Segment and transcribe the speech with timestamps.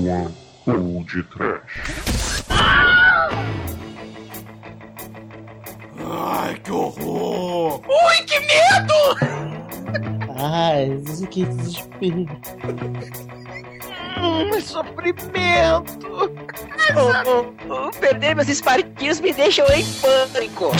[0.00, 0.30] sua
[0.66, 2.42] Old Trash.
[5.98, 7.82] Ai, que horror!
[7.86, 9.16] Ui, que medo!
[10.38, 12.26] Ai, que desespero.
[14.16, 16.08] Hum, sofrimento!
[16.96, 20.72] Oh, oh, perder meus esparquinhos me deixam em pânico!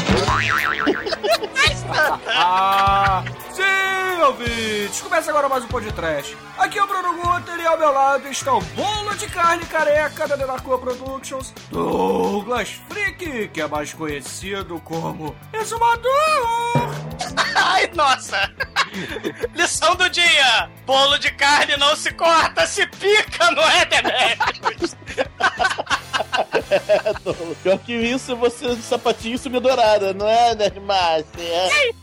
[2.29, 3.90] ah, sim,
[4.21, 5.01] ouvintes!
[5.01, 6.37] Começa agora mais um podcast.
[6.59, 10.29] Aqui é o Bruno Guter e ao meu lado está o bolo de carne careca
[10.29, 16.11] da Denarcoa Productions, Douglas Freak, que é mais conhecido como Exumador!
[17.57, 18.53] Ai, nossa!
[19.55, 20.71] Lição do dia!
[20.85, 24.97] Bolo de carne não se corta, se pica, não é, Demetrius?
[26.69, 27.57] é, Douglas.
[27.63, 31.41] Pior que isso, você de sapatinho sumiu dourada, não é, Nerdmaster?
[31.41, 31.95] É.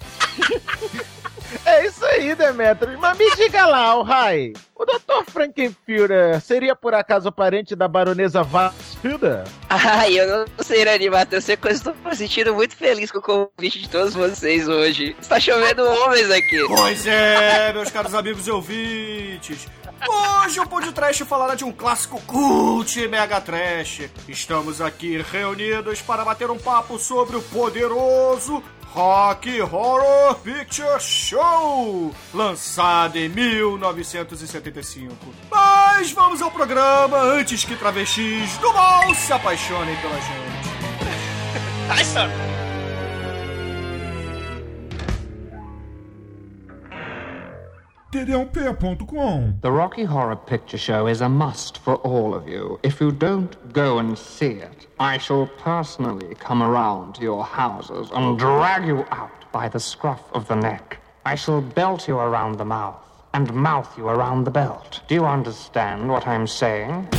[1.66, 3.00] É isso aí, Demetrius.
[3.00, 4.54] Mas me diga lá, o Rai.
[4.76, 5.32] O Dr.
[5.32, 9.44] Frankenführer seria por acaso parente da baronesa Vassfielder?
[9.70, 10.86] Ai, eu não sei.
[11.32, 14.68] Eu sei que eu estou me sentindo muito feliz com o convite de todos vocês
[14.68, 15.16] hoje.
[15.20, 16.64] Está chovendo homens aqui.
[16.68, 19.68] Pois é, meus caros amigos e ouvintes.
[20.08, 24.10] Hoje o Pod Trash falará de um clássico cult e mega trash.
[24.28, 33.18] Estamos aqui reunidos para bater um papo sobre o poderoso Rock Horror Picture Show, lançado
[33.18, 35.14] em 1975.
[35.52, 40.70] Mas vamos ao programa antes que travestis do mal se apaixonem pela gente.
[41.90, 42.04] Ai,
[48.14, 48.26] Sam.
[48.26, 52.80] td1p.com The Rocky Horror Picture Show is a must for all of you.
[52.84, 58.10] If you don't go and see it, I shall personally come around to your houses
[58.14, 61.00] and drag you out by the scruff of the neck.
[61.26, 65.02] I shall belt you around the mouth and mouth you around the belt.
[65.08, 67.10] Do you understand what I'm saying?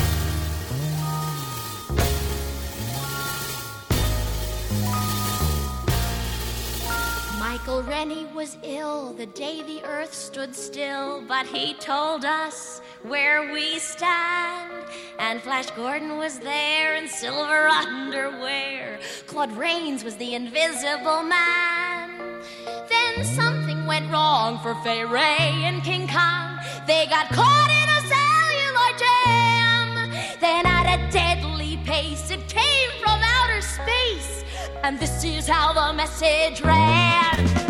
[7.98, 13.80] Rennie was ill the day the earth stood still, but he told us where we
[13.80, 14.72] stand.
[15.18, 19.00] And Flash Gordon was there in silver underwear.
[19.26, 22.40] Claude Rains was the invisible man.
[22.88, 26.56] Then something went wrong for Fay Ray and King Kong.
[26.86, 30.38] They got caught in a celluloid jam.
[30.38, 34.44] Then at a deadly pace, it came from outer space.
[34.84, 37.67] And this is how the message ran.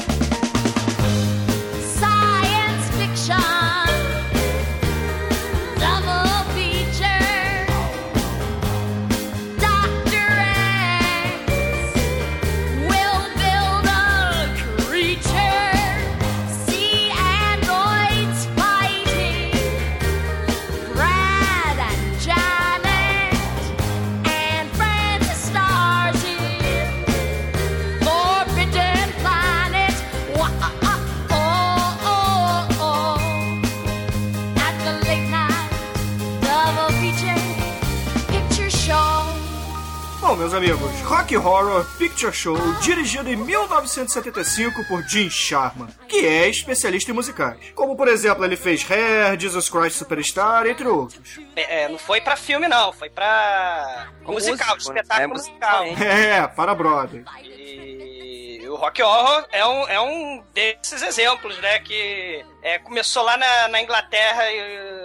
[40.39, 47.11] Meus amigos, Rock Horror Picture Show, dirigido em 1975 por Jim Sharman, que é especialista
[47.11, 47.59] em musicais.
[47.75, 51.41] Como, por exemplo, ele fez Hair, Jesus Christ Superstar, entre outros.
[51.57, 52.93] É, é, não foi pra filme, não.
[52.93, 55.25] Foi pra musical, espetáculo né?
[55.25, 55.85] É, musical.
[55.85, 57.25] É, para brother.
[57.43, 61.81] E o Rock Horror é um, é um desses exemplos, né?
[61.81, 64.43] Que é, começou lá na, na Inglaterra,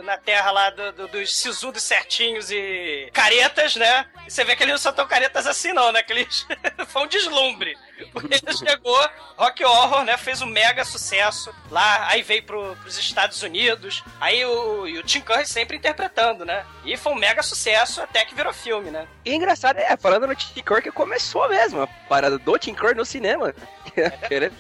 [0.04, 4.06] na terra lá do- do- dos sisudos certinhos e caretas, né?
[4.28, 6.02] E você vê que eles não são tão caretas assim, não, né?
[6.04, 6.48] Que eles
[6.88, 7.78] foi um deslumbre.
[8.12, 9.00] Porque ele chegou,
[9.38, 10.18] Rock Horror, né?
[10.18, 15.22] Fez um mega sucesso lá, aí veio pro, pros Estados Unidos, aí o, o Tim
[15.22, 16.66] Curry sempre interpretando, né?
[16.84, 19.08] E foi um mega sucesso até que virou filme, né?
[19.24, 22.74] E é engraçado, é, falando no Tim Curry que começou mesmo, a parada do Tim
[22.74, 23.54] Curry no cinema.
[24.30, 24.52] Ele-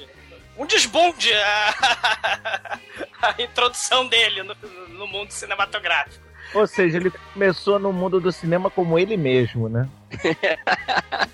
[0.57, 2.79] um desbunde a,
[3.21, 4.55] a introdução dele no,
[4.89, 6.23] no mundo cinematográfico.
[6.53, 9.89] Ou seja, ele começou no mundo do cinema como ele mesmo, né?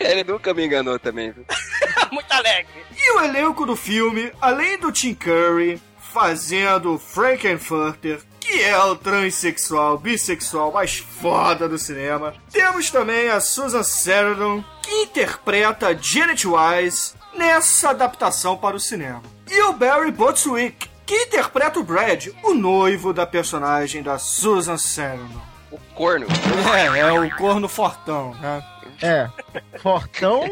[0.00, 1.30] Ele nunca me enganou também.
[1.30, 1.44] viu?
[2.10, 2.84] Muito alegre.
[2.96, 5.80] E o elenco do filme, além do Tim Curry
[6.12, 13.82] fazendo Frankenfurter, que é o transexual, bissexual mais foda do cinema, temos também a Susan
[13.82, 19.22] Sarandon, que interpreta Janet Wise nessa adaptação para o cinema.
[19.50, 25.40] E o Barry Botwick, que interpreta o Brad, o noivo da personagem da Susan Sarandon.
[25.70, 26.26] O corno.
[26.74, 28.62] É, é o corno fortão, né?
[29.02, 29.28] É.
[29.78, 30.42] Fortão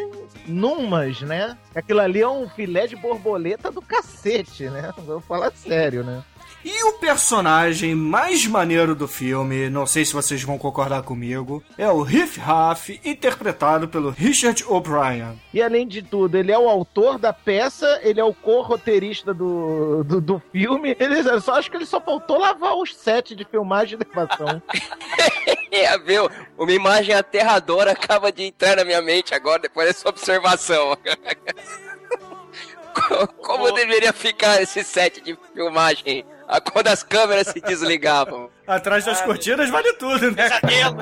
[0.46, 1.56] numas, né?
[1.74, 4.92] Aquilo ali é um filé de borboleta do cacete, né?
[4.98, 6.22] Vou falar sério, né?
[6.62, 11.88] E o personagem mais maneiro do filme, não sei se vocês vão concordar comigo, é
[11.88, 15.40] o Riff Raff, interpretado pelo Richard O'Brien.
[15.54, 20.04] E além de tudo, ele é o autor da peça, ele é o co-roteirista do,
[20.04, 20.94] do, do filme.
[21.00, 24.62] Ele eu só acho que ele só faltou lavar os sets de filmagem e gravação.
[25.72, 26.28] É, viu?
[26.58, 30.96] Uma imagem aterradora acaba de entrar na minha mente agora, depois dessa observação.
[32.92, 38.50] Co- Como deveria ficar esse set de filmagem ah, quando as câmeras se desligavam?
[38.66, 40.48] Atrás das cortinas vale tudo, né?
[40.48, 40.96] Pesadelo.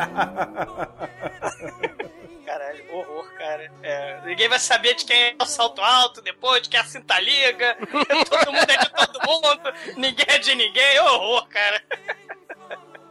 [2.44, 3.72] Caralho, horror, cara.
[3.82, 6.86] É, ninguém vai saber de quem é o salto alto depois, de quem é a
[6.86, 7.78] cinta liga.
[8.28, 11.00] todo mundo é de todo mundo, ninguém é de ninguém.
[11.00, 11.82] Horror, cara.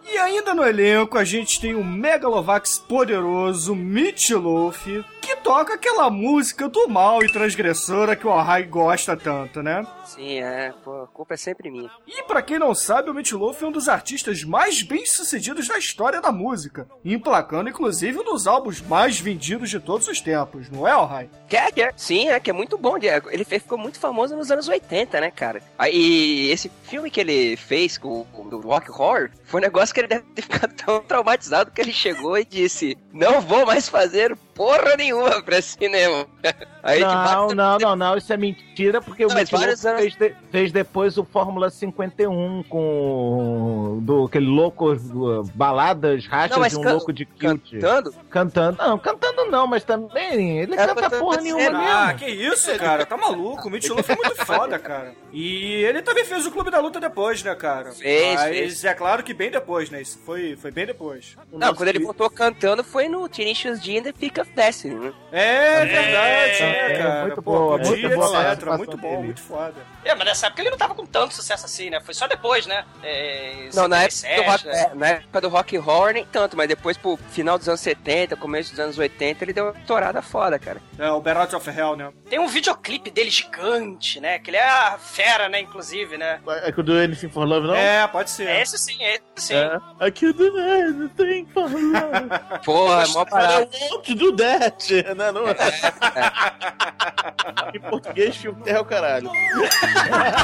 [0.10, 4.88] E ainda no elenco a gente tem o Megalovax poderoso Meat Loaf,
[5.28, 9.86] que toca aquela música do mal e transgressora que o Ohai gosta tanto, né?
[10.06, 11.92] Sim, é, pô, a culpa é sempre minha.
[12.08, 15.78] E pra quem não sabe, o Meat Loaf é um dos artistas mais bem-sucedidos da
[15.78, 20.88] história da música, emplacando inclusive um dos álbuns mais vendidos de todos os tempos, não
[20.88, 21.30] é, Ohai?
[21.50, 22.96] Que é, que é, sim, é, que é muito bom.
[22.98, 25.62] Ele fez- ficou muito famoso nos anos 80, né, cara?
[25.78, 30.08] Aí, esse filme que ele fez com o Rock Horror foi um negócio que ele
[30.08, 34.96] deve ter ficado tão traumatizado que ele chegou e disse: Não vou mais fazer porra
[34.98, 36.26] nenhuma pra cinema.
[36.84, 40.16] Aí, Não, não, não, não, isso é mentira, porque o Não, Loaf vários anos- fez,
[40.16, 42.64] de- fez depois o Fórmula 51
[43.12, 47.72] com do, aquele louco, do, baladas, rachas Não, de um can- louco de kilt.
[47.72, 48.14] cantando?
[48.30, 48.78] Cantando.
[48.78, 51.78] Não, cantando não, mas também ele É, canta porra nenhuma.
[51.78, 52.20] Ah, mesmo.
[52.20, 53.06] que isso, cara?
[53.06, 53.68] Tá maluco?
[53.68, 55.14] O Meat Loaf é muito foda, cara.
[55.34, 57.92] E ele também fez o Clube da Luta depois, né, cara?
[57.92, 58.86] Fez, Mas fez.
[58.86, 60.02] é claro que bem depois, né?
[60.02, 61.36] Isso foi, foi bem depois.
[61.52, 65.14] Não, quando ele voltou cantando foi no Tenacious D and the of Destiny, né?
[65.32, 67.22] É verdade, né, é, cara?
[67.28, 69.24] muito Pô, boa, muito boa Muito bom, dele.
[69.24, 69.76] muito foda.
[70.08, 72.00] É, mas nessa época ele não tava com tanto sucesso assim, né?
[72.00, 72.86] Foi só depois, né?
[73.04, 74.82] É, Não, na época, do 77, rock, né?
[74.82, 78.36] é, na época do Rock Horror nem tanto, mas depois pro final dos anos 70,
[78.38, 80.82] começo dos anos 80, ele deu uma torada foda, cara.
[80.98, 82.12] É, o Battle of Hell, né?
[82.30, 84.40] Tem um videoclipe dele gigante, né?
[84.40, 85.60] Que ele é a fera, né?
[85.60, 86.40] Inclusive, né?
[86.64, 87.76] É que o do Anything for Love, não?
[87.76, 88.48] É, pode ser.
[88.48, 89.56] É esse sim, é esse sim.
[89.56, 90.08] É.
[90.08, 92.30] I can do anything for love.
[92.64, 93.70] Porra, é mó parada.
[93.92, 94.94] want to do that.
[94.94, 95.32] Né?
[95.32, 95.48] Não,
[97.74, 99.32] em português, filme terra é o caralho.
[100.06, 100.44] Yeah.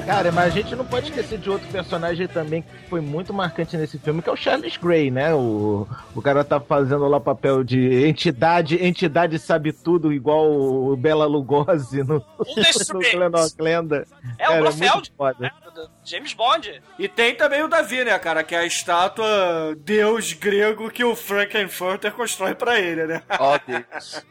[0.06, 3.76] Cara, mas a gente não pode esquecer de outro personagem também que foi muito marcante
[3.76, 5.32] nesse filme, que é o Charles Grey, né?
[5.34, 10.96] O, o cara tá fazendo lá o papel de entidade, entidade sabe tudo, igual o
[10.96, 12.88] Bela Lugosi no, no três.
[13.12, 14.06] Glen Oaklenda.
[14.38, 15.36] É o Cara, Blofeld, muito foda.
[15.40, 15.50] né?
[15.64, 16.82] Do- do James Bond.
[16.98, 18.44] E tem também o Davi, né, cara?
[18.44, 23.22] Que é a estátua deus grego que o Frankenfurter constrói pra ele, né?
[23.38, 24.22] Ó, Deus.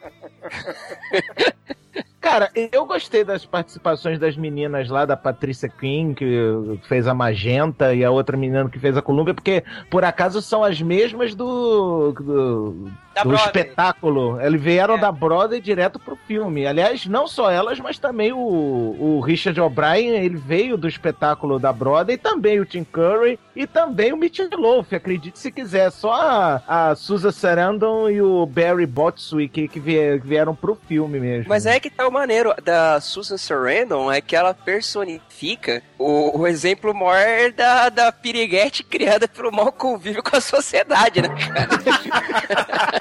[2.20, 7.94] Cara, eu gostei das participações das meninas lá, da Patrícia Quinn, que fez a Magenta,
[7.94, 12.14] e a outra menina que fez a Colômbia, porque por acaso são as mesmas do.
[12.14, 13.48] do, Da do Broadway.
[13.64, 14.40] espetáculo.
[14.42, 14.98] Eles vieram É.
[15.00, 16.66] da Broadway direto pro filme.
[16.66, 21.74] Aliás, não só elas, mas também o, o Richard O'Brien, ele veio do espetáculo da
[21.74, 25.92] Broadway, e também o Tim Curry, e também o Mitch Loaf, acredite se quiser.
[25.92, 29.80] Só a, a Susan Sarandon e o Barry Botswick que
[30.24, 31.50] vieram pro filme mesmo.
[31.50, 36.48] Mas é que tá o maneiro da Susan Sarandon, é que ela personifica o, o
[36.48, 43.01] exemplo maior da, da piriguete criada pelo mau convívio com a sociedade, né, cara?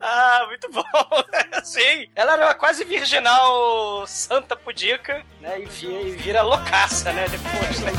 [0.00, 0.82] Ah, muito bom.
[1.62, 2.08] Sim.
[2.14, 5.60] Ela era quase virginal santa pudica, né?
[5.60, 7.26] E vira, e vira loucaça, né?
[7.28, 7.92] Depois, né?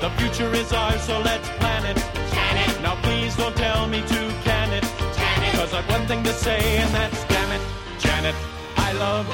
[0.00, 1.98] The future is ours, so let's plan it.
[2.82, 4.84] Now please don't tell me to can it.
[5.56, 7.60] Cause I've one thing to say, and that's damn it,
[7.98, 8.34] Janet.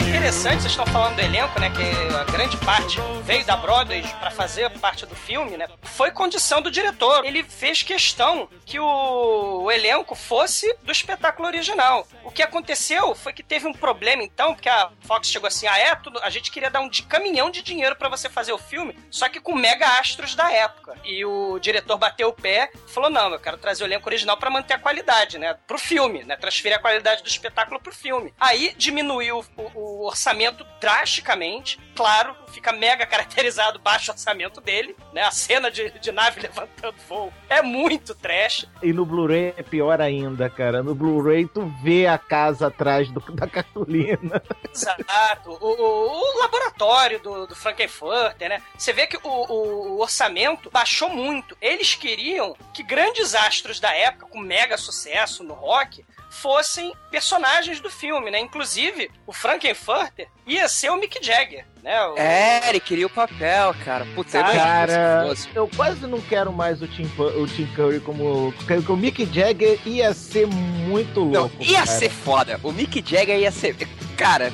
[0.09, 1.71] Interessante, vocês estão falando do elenco, né?
[1.71, 5.69] Que a grande parte veio da Broadway pra fazer parte do filme, né?
[5.83, 7.25] Foi condição do diretor.
[7.25, 12.07] Ele fez questão que o, elenco fosse do espetáculo original.
[12.25, 15.79] O que aconteceu foi que teve um problema, então, porque a Fox chegou assim: ah,
[15.79, 15.95] é?
[15.95, 19.29] Tudo, a gente queria dar um caminhão de dinheiro pra você fazer o filme, só
[19.29, 20.97] que com mega astros da época.
[21.05, 24.51] E o diretor bateu o pé falou: não, eu quero trazer o elenco original pra
[24.51, 25.55] manter a qualidade, né?
[25.67, 26.37] Pro filme, né?
[26.37, 28.35] Transferir a qualidade do espetáculo pro filme.
[28.41, 31.79] Aí diminuiu o, o orçamento drasticamente.
[31.95, 35.23] Claro, fica mega caracterizado baixo orçamento dele, né?
[35.23, 38.67] A cena de, de nave levantando voo é muito trash.
[38.83, 40.83] E no Blu-ray é pior ainda, cara.
[40.83, 44.43] No Blu-ray tu vê a casa atrás do- da cartolina.
[44.75, 45.51] Exato.
[45.51, 48.63] O, o- o laboratório do, do Frankenfurter, né?
[48.77, 51.57] Você vê que o, o- o orçamento baixou muito.
[51.61, 57.89] Eles queriam que grandes astros da época, com mega sucesso no rock, fossem personagens do
[57.91, 58.39] filme, né?
[58.41, 62.05] Inclusive, o Frankenfurter ia ser o Mick Jagger, né?
[62.07, 64.05] O- É, ele queria o papel, cara.
[64.15, 68.53] Puta, Cara, eu quase não quero mais o Tim, o Tim Curry como.
[68.67, 71.57] Porque o Mick Jagger ia ser muito Não, louco.
[71.63, 71.87] ia cara.
[71.87, 72.61] ser foda.
[72.63, 73.77] O Mick Jagger ia ser.
[74.17, 74.53] Cara.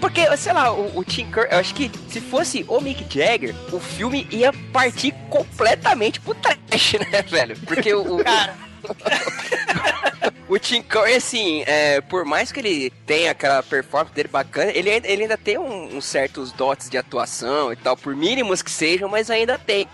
[0.00, 3.54] Porque, sei lá, o, o Tim Curry, eu acho que se fosse o Mick Jagger,
[3.70, 7.54] o filme ia partir completamente pro trash, né, velho?
[7.66, 8.56] Porque o, o, Cara,
[10.48, 14.90] o Tim Curry, assim, é, por mais que ele tenha aquela performance dele bacana, ele,
[14.90, 18.70] ainda- ele ainda tem um- uns certos dotes de atuação e tal, por mínimos que
[18.70, 19.88] sejam, mas ainda tem.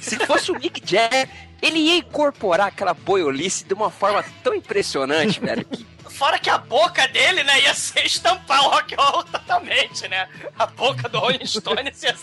[0.00, 1.28] Se fosse o Mick Jagger,
[1.60, 5.84] ele ia incorporar aquela boiolice de uma forma tão impressionante, velho, que
[6.22, 10.28] fora que a boca dele, né, ia ser estampar o rock and roll totalmente, né?
[10.56, 12.14] A boca do Rolling Stones ia,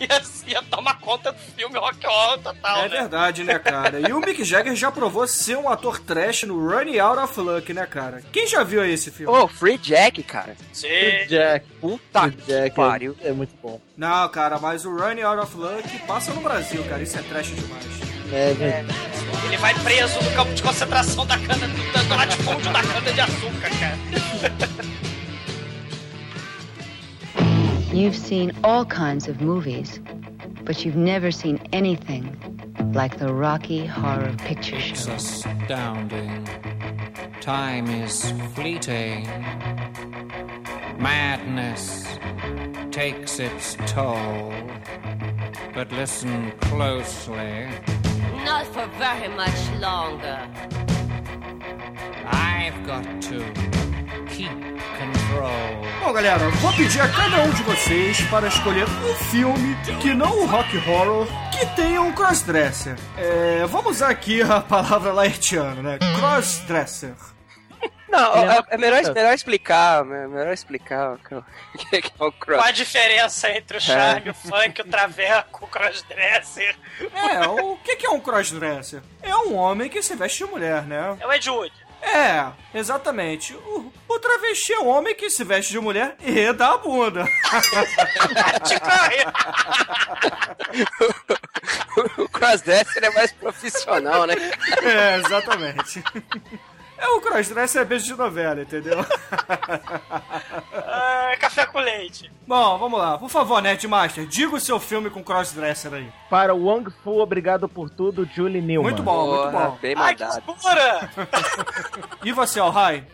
[0.00, 2.88] ia, ia tomar conta do filme rock and roll total, É né?
[2.88, 4.00] verdade, né, cara?
[4.00, 7.74] E o Mick Jagger já provou ser um ator trash no Running Out of Luck,
[7.74, 8.22] né, cara?
[8.32, 9.36] Quem já viu esse filme?
[9.36, 10.56] Ô, Free Jack, cara.
[10.72, 10.88] Sim.
[11.28, 11.66] Jack.
[11.82, 13.14] Puta o Jack que pariu.
[13.20, 13.78] É, é muito bom.
[13.94, 17.02] Não, cara, mas o Running Out of Luck passa no Brasil, cara.
[17.02, 18.13] Isso é trash demais.
[18.34, 18.84] É, é.
[19.46, 23.20] Ele vai preso no campo de concentração da cana, do, do latifúndio da cana de
[23.20, 23.96] açúcar, cara.
[27.92, 30.00] You've seen all kinds of movies,
[30.64, 32.24] but you've never seen anything
[32.92, 34.94] like the Rocky Horror Picture Show.
[34.94, 35.12] It's Show.
[35.12, 36.44] astounding.
[37.40, 39.28] Time is fleeting.
[40.98, 42.04] Madness
[42.90, 44.52] takes its toll.
[45.72, 47.68] But listen closely.
[48.54, 50.48] Not for very much longer.
[52.24, 53.38] I've got to
[54.28, 54.48] keep
[54.96, 55.82] control.
[56.00, 60.44] Bom, galera, vou pedir a cada um de vocês para escolher um filme que não
[60.44, 62.94] o rock horror que tenha um crossdresser.
[63.18, 65.98] É, vamos usar aqui a palavra laertiana, né?
[66.16, 67.33] Crossdresser.
[68.08, 71.78] Não, é é, é melhor, melhor explicar, é melhor explicar o que é o- o
[71.78, 72.58] que é o cross.
[72.58, 76.76] Qual a diferença entre o charme, o funk, o traveco, o crossdresser?
[77.12, 79.02] É, o que que é um crossdresser?
[79.22, 81.16] É um homem que se veste de mulher, né?
[81.20, 81.72] É o Ed Wood.
[82.02, 82.46] É,
[82.78, 83.54] exatamente.
[83.54, 87.24] O, o travesti é um homem que se veste de mulher e dá a bunda.
[88.78, 89.24] Corre.
[92.22, 94.34] o crossdresser é mais profissional, né?
[94.82, 96.04] É, exatamente.
[96.96, 99.04] É o crossdresser é beijo de novela, entendeu?
[100.72, 102.30] Ah, café com leite.
[102.46, 103.18] Bom, vamos lá.
[103.18, 106.08] Por favor, Nerdmaster, diga o seu filme com crossdresser aí.
[106.30, 108.90] Para o Wong Fu, obrigado por tudo, Julie Newman.
[108.90, 109.78] Muito bom, muito Porra, bom.
[109.80, 110.44] bem Ai, que mandado.
[112.24, 113.04] E você, Alhai?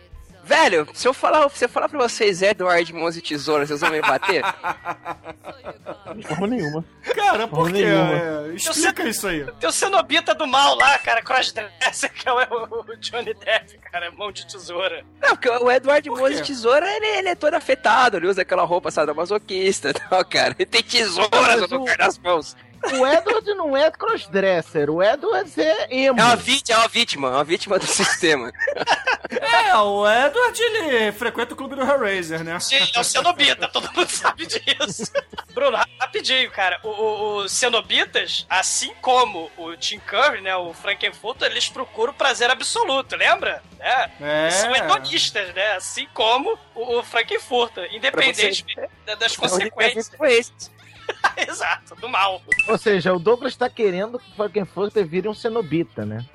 [0.51, 3.89] Velho, se eu falar, se eu falar pra vocês Edward Mãos e Tesoura, vocês vão
[3.89, 4.43] me bater?
[6.27, 6.83] Forma nenhuma.
[7.15, 7.85] Cara, por Porra quê?
[7.85, 8.13] nenhuma.
[8.13, 9.45] É, explica isso aí.
[9.61, 14.11] Tem o cenobita do mal lá, cara, crossdresser, que é o, o Johnny Depp, cara,
[14.11, 15.05] mão de tesoura.
[15.21, 18.41] Não, porque o Edward Por Mãos e Tesoura, ele, ele é todo afetado, ele usa
[18.41, 20.53] aquela roupa sadomasoquista e tal, cara.
[20.59, 22.57] Ele tem tesouras no lugar das mãos.
[22.99, 26.19] O Edward não é crossdresser, o Edward é emo.
[26.19, 28.51] É uma vítima, é uma vítima, é uma vítima do sistema.
[29.29, 32.59] É, o Edward, ele frequenta o clube do Hellraiser, né?
[32.59, 35.11] Sim, é o cenobita, todo mundo sabe disso.
[35.53, 36.79] Bruno, rapidinho, cara.
[36.83, 42.49] O, o- os cenobitas, assim como o Tim Curry, né, o Frankenfurter, eles procuram prazer
[42.49, 43.61] absoluto, lembra?
[43.79, 44.09] É.
[44.19, 44.49] É.
[44.51, 45.73] São hedonistas, né?
[45.75, 48.65] Assim como o, o Frankenfurter, independente
[49.05, 50.11] da- das consequências.
[50.17, 50.51] foi esse.
[51.47, 52.41] Exato, do mal.
[52.67, 56.25] Ou seja, o Douglas tá querendo que o Frankenfurter vire um cenobita, né?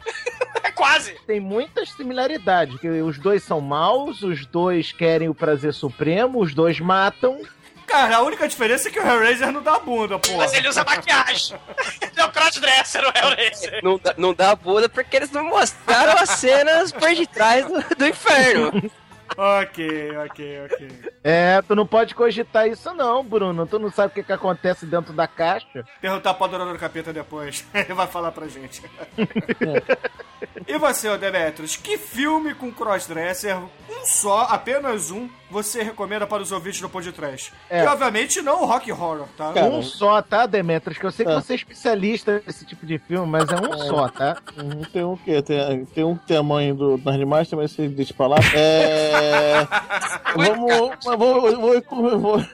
[0.63, 1.15] É quase.
[1.27, 6.55] Tem muitas similaridades, que os dois são maus, os dois querem o prazer supremo, os
[6.55, 7.41] dois matam.
[7.87, 10.37] Cara, a única diferença é que o Hellraiser não dá bunda, pô.
[10.37, 11.57] Mas ele usa maquiagem.
[12.03, 13.81] ele é o crossdresser, o Hellraiser.
[13.83, 18.07] Não dá, não dá bunda porque eles não mostraram as cenas por detrás do, do
[18.07, 18.91] inferno.
[19.37, 21.13] Ok, ok, ok.
[21.25, 23.67] É, tu não pode cogitar isso não, Bruno.
[23.67, 25.85] Tu não sabe o que, que acontece dentro da caixa.
[26.01, 27.67] Perguntar pra Dona do Capeta depois.
[27.75, 28.83] Ele vai falar pra gente.
[30.67, 33.69] e você, Demetrius, que filme com crossdresser, um
[34.05, 37.53] só, apenas um, você recomenda para os ouvintes do podcast.
[37.71, 37.85] É.
[37.85, 39.51] E obviamente não o Rock Horror, tá?
[39.65, 40.99] um só, tá, Demetrius?
[40.99, 41.41] Que eu sei que Ah.
[41.41, 44.37] você é especialista nesse tipo de filme, mas é um só, tá?
[44.57, 47.69] Uhum, Tem um que tem, tem um que tem a mãe do das animais, também
[47.69, 48.37] se deixa pra lá.
[48.55, 49.67] É.
[50.37, 51.05] vamos.
[51.05, 52.45] Vou, eu vou, eu vou,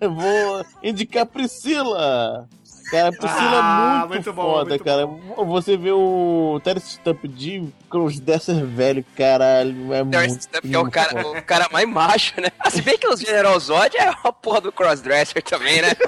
[0.00, 2.48] eu vou indicar Priscila.
[2.90, 5.06] Cara, a Priscila Ah, é muito, muito bom, foda, muito cara.
[5.46, 11.26] Você vê o Terence Stamp de Crossdresser velho, caralho, é Terence Stamp, é o cara,
[11.28, 12.48] o cara mais macho, né?
[12.58, 15.90] Ah, Se bem que o General Zod é a porra do crossdresser também, né?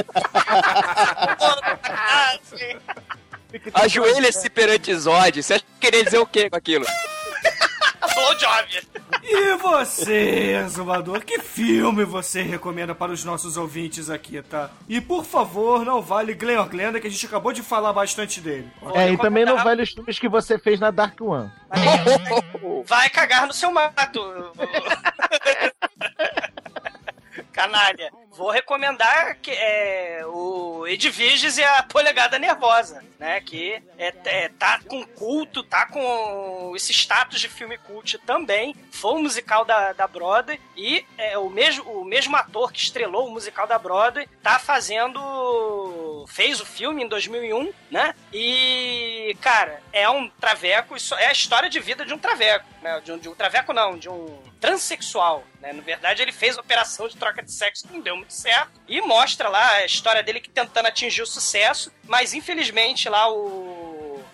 [3.72, 5.42] Ajoelha-se perante Zod.
[5.42, 6.84] Você acha que queria dizer o quê com aquilo?
[8.12, 8.82] Blowjob.
[9.22, 14.70] E você, Zumbador, que filme você recomenda para os nossos ouvintes aqui, tá?
[14.88, 18.68] E por favor, não vale Glenn Glenda, que a gente acabou de falar bastante dele.
[18.94, 21.50] É, e também não vale os filmes que você fez na Dark One.
[22.86, 24.20] Vai cagar no seu mato.
[27.64, 28.12] Canalha.
[28.30, 33.40] Vou recomendar que é o Edviges e a Polegada Nervosa, né?
[33.40, 38.74] Que é, é- tá com culto, tá com esse status de filme cult também.
[38.90, 43.28] Foi um musical da, da Broadway e é, o, mesmo, o mesmo ator que estrelou
[43.28, 46.26] o musical da Broadway tá fazendo.
[46.28, 48.14] fez o filme em 2001, né?
[48.32, 53.00] E, cara, é um traveco, isso é a história de vida de um traveco, né?
[53.00, 55.74] De um, de um traveco não, de um transexual, né?
[55.74, 58.98] Na verdade, ele fez operação de troca de sexo que não deu muito certo e
[59.02, 63.83] mostra lá a história dele que tentando atingir o sucesso, mas infelizmente lá o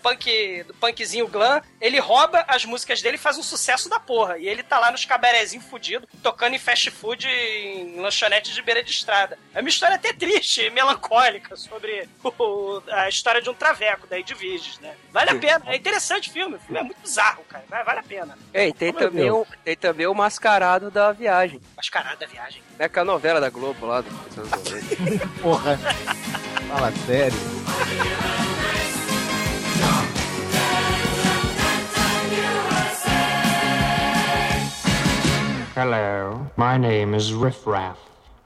[0.00, 4.38] punk, do punkzinho glam, ele rouba as músicas dele e faz um sucesso da porra.
[4.38, 8.82] E ele tá lá nos cabarezinhos fudido, tocando em fast food em lanchonete de beira
[8.82, 9.38] de estrada.
[9.54, 14.78] É uma história até triste, melancólica, sobre o- a história de um traveco da Edviges,
[14.80, 14.94] né?
[15.12, 18.02] Vale a pena, é interessante o filme, o filme é muito bizarro, cara, vale a
[18.02, 18.38] pena.
[18.52, 21.60] Ei, tem Oh, meu também, o, tem também o Mascarado da Viagem.
[21.76, 22.62] Mascarada da viagem.
[22.78, 24.00] Né, que é a novela da Globo lá.
[24.02, 24.10] Do...
[25.42, 25.78] Porra.
[26.68, 28.49] Fala sério.
[35.74, 37.98] Hello, my name is Riff Raff.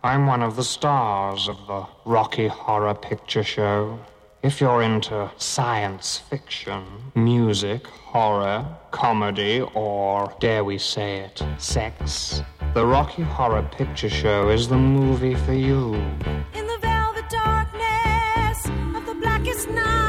[0.04, 3.98] I'm one of the stars of the Rocky Horror Picture Show.
[4.44, 6.84] If you're into science fiction,
[7.14, 12.42] music, horror, comedy, or dare we say it, sex,
[12.74, 15.94] the Rocky Horror Picture Show is the movie for you.
[16.54, 20.03] In the velvet darkness of the blackest night,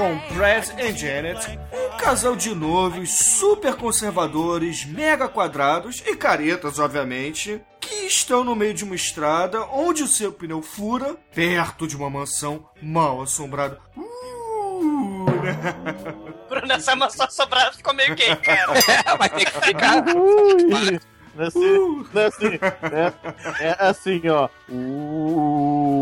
[0.00, 7.60] com Brad e Janet, um casal de noivos super conservadores, mega quadrados e caretas, obviamente,
[7.78, 12.08] que estão no meio de uma estrada onde o seu pneu fura, perto de uma
[12.08, 13.78] mansão mal assombrada.
[13.94, 15.74] Uh, né?
[16.48, 18.72] Bruno, essa maçã sobrada ficou meio gay, cara.
[19.18, 20.02] Vai ter que ficar.
[20.02, 23.12] Não é assim, não é assim, né?
[23.60, 24.48] É assim, ó.
[24.66, 26.00] Ui.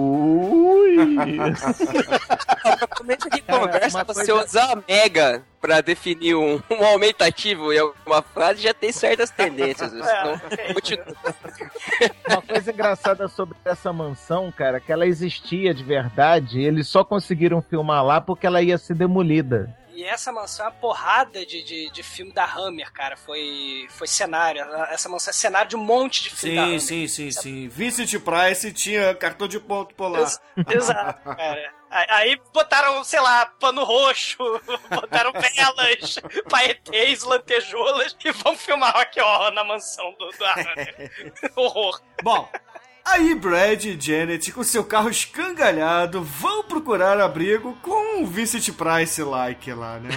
[2.96, 7.78] Começo de Cara, conversa, uma você coisa- usar mega pra definir um, um aumentativo em
[7.78, 9.92] alguma frase já tem certas tendências.
[9.92, 10.40] Então,
[10.74, 11.04] continua.
[12.28, 17.60] Uma coisa engraçada sobre essa mansão, cara, que ela existia de verdade, eles só conseguiram
[17.62, 19.74] filmar lá porque ela ia ser demolida.
[19.92, 23.16] E essa mansão é uma porrada de, de, de filme da Hammer, cara.
[23.16, 24.62] Foi, foi cenário.
[24.90, 26.80] Essa mansão é cenário de um monte de filme da Sim, Hammer.
[26.80, 27.68] sim, sim, sim.
[27.68, 30.20] Vincent Price tinha cartão de ponto polar.
[30.20, 31.72] Ex- Exato, cara.
[31.90, 34.38] Aí- botaram, sei lá, pano roxo,
[34.90, 41.10] botaram velas, paetês, lantejoulas e vão filmar Rock Horror na mansão do, Hammer.
[41.56, 42.00] Horror.
[42.22, 42.48] Bom,
[43.04, 49.72] aí Brad e Janet, com seu carro escangalhado, vão procurar abrigo com o Vincent Price-like
[49.72, 50.10] lá, né?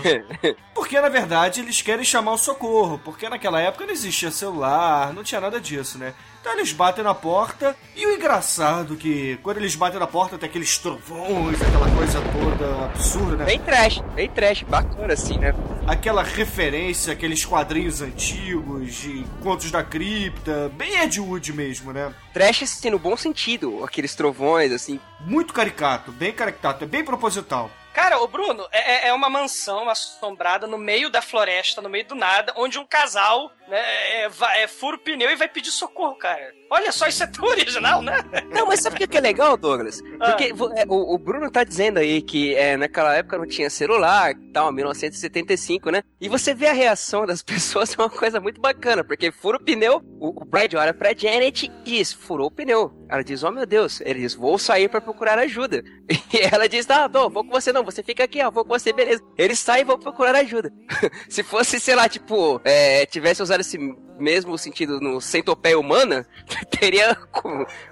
[0.75, 5.23] Porque, na verdade, eles querem chamar o socorro, porque naquela época não existia celular, não
[5.23, 6.13] tinha nada disso, né?
[6.41, 10.49] Então eles batem na porta e o engraçado que quando eles batem na porta tem
[10.49, 13.45] aqueles trovões, aquela coisa toda absurda, né?
[13.45, 15.53] Bem trash, bem trash, bacana assim, né?
[15.85, 22.11] Aquela referência, aqueles quadrinhos antigos de contos da cripta, bem Ed Wood mesmo, né?
[22.33, 24.99] Trash, assim, no bom sentido, aqueles trovões, assim.
[25.19, 27.69] Muito caricato, bem caricato, é bem proposital.
[27.93, 32.15] Cara, o Bruno é, é uma mansão assombrada no meio da floresta, no meio do
[32.15, 33.79] nada, onde um casal né,
[34.23, 36.53] é, vai- é, fura o pneu e vai pedir socorro, cara.
[36.69, 38.13] Olha só, isso é tão original, né?
[38.49, 40.01] Não, mas sabe o que é legal, Douglas?
[40.19, 40.31] Ah.
[40.31, 43.69] Porque vo- é, o, o Bruno tá dizendo aí que é, naquela época não tinha
[43.69, 46.01] celular, tal, 1975, né?
[46.19, 49.63] E você vê a reação das pessoas, é uma coisa muito bacana, porque fura o
[49.63, 52.91] pneu, o, o Brad olha pra Janet e diz, furou o pneu.
[53.11, 53.99] Ela diz, oh meu Deus.
[54.05, 55.83] Ele diz, vou sair pra procurar ajuda.
[56.33, 58.69] E ela diz, tá, não, vou com você não, você fica aqui, ó, vou com
[58.69, 59.21] você, beleza.
[59.37, 60.71] Ele sai e vou procurar ajuda.
[61.27, 63.77] Se fosse, sei lá, tipo, é, tivesse usado esse
[64.17, 66.25] mesmo sentido no centopeia humana,
[66.79, 67.17] teria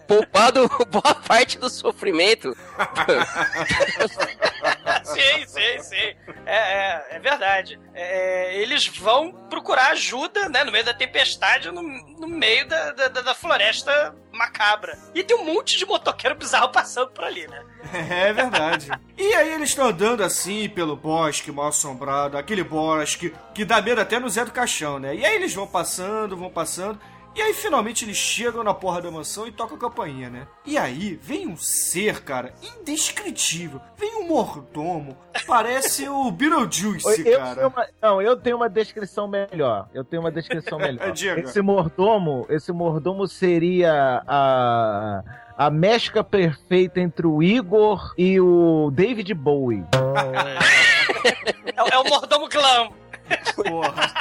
[0.09, 2.57] poupado boa parte do sofrimento.
[5.05, 6.15] sim, sim, sim.
[6.47, 7.79] É, é, é verdade.
[7.93, 13.07] É, eles vão procurar ajuda, né, no meio da tempestade, no, no meio da, da,
[13.07, 14.97] da floresta macabra.
[15.13, 17.63] E tem um monte de motoqueiro bizarro passando por ali, né?
[17.93, 18.89] É verdade.
[19.17, 24.01] e aí eles estão andando assim pelo bosque mal assombrado, aquele bosque que dá medo
[24.01, 25.15] até no Zé do Caixão, né?
[25.15, 26.99] E aí eles vão passando, vão passando.
[27.39, 30.45] E aí finalmente eles chegam na porra da mansão e tocam a campainha, né?
[30.65, 33.79] E aí vem um ser, cara, indescritível.
[33.97, 35.15] Vem um mordomo.
[35.47, 37.67] Parece o Beetlejuice, Eu cara.
[37.69, 39.87] uma- não, eu tenho uma descrição melhor.
[39.93, 41.13] Eu tenho uma descrição melhor.
[41.37, 45.23] Esse mordomo, esse mordomo seria a
[45.57, 49.83] a mescla perfeita entre o Igor e o David Bowie.
[51.65, 52.91] É, é o mordomo glam.
[53.55, 54.11] Porra.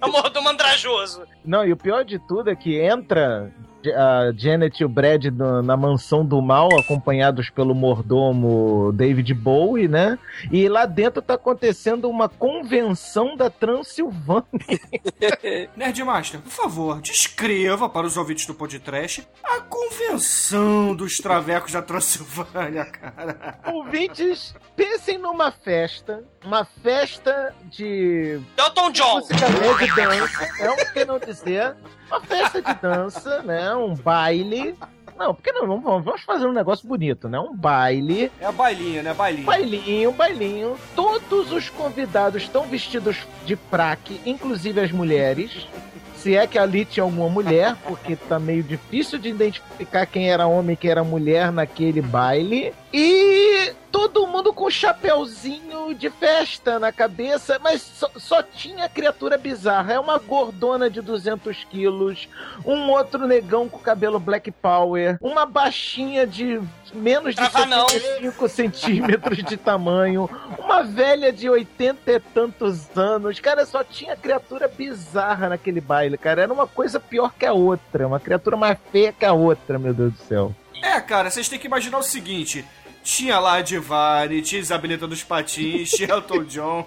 [0.00, 1.24] É o mordomo andrajoso.
[1.44, 3.52] Não, e o pior de tudo é que entra
[3.94, 9.88] a Janet e o Brad no- na mansão do mal, acompanhados pelo mordomo David Bowie,
[9.88, 10.18] né?
[10.50, 14.44] E lá dentro tá acontecendo uma convenção da Transilvânia.
[15.76, 22.84] Nerdmaster, por favor, descreva para os ouvintes do podcast a convenção dos travecos da Transilvânia,
[22.86, 23.58] cara.
[23.72, 29.14] Ouvintes, pensem numa festa, uma festa de Elton John.
[29.20, 31.74] música de dança, é um que não dizer,
[32.08, 33.67] uma festa de dança, né?
[33.74, 34.74] Um baile.
[35.18, 37.40] Não, porque não, vamos vamos fazer um negócio bonito, né?
[37.40, 38.30] Um baile.
[38.40, 39.12] É a bailinha, né?
[39.12, 39.46] Bailinha.
[39.46, 40.76] Bailinho, bailinho.
[40.94, 45.66] Todos os convidados estão vestidos de fraque, inclusive as mulheres.
[46.14, 50.46] Se é que ali tinha alguma mulher, porque tá meio difícil de identificar quem era
[50.46, 52.72] homem e quem era mulher naquele baile.
[52.92, 59.36] E todo mundo com um chapéuzinho de festa na cabeça, mas só, só tinha criatura
[59.36, 59.94] bizarra.
[59.94, 62.28] É uma gordona de 200 quilos,
[62.64, 66.60] um outro negão com cabelo black power, uma baixinha de
[66.92, 67.88] menos de Travanão.
[67.88, 73.40] 75 centímetros de tamanho, uma velha de 80 e tantos anos.
[73.40, 76.42] Cara, só tinha criatura bizarra naquele baile, cara.
[76.42, 79.94] Era uma coisa pior que a outra, uma criatura mais feia que a outra, meu
[79.94, 80.54] Deus do céu.
[80.82, 82.64] É, cara, vocês têm que imaginar o seguinte.
[83.10, 86.86] Tinha lá a Divine, tinha Isabelita dos Patins, tinha Elton John.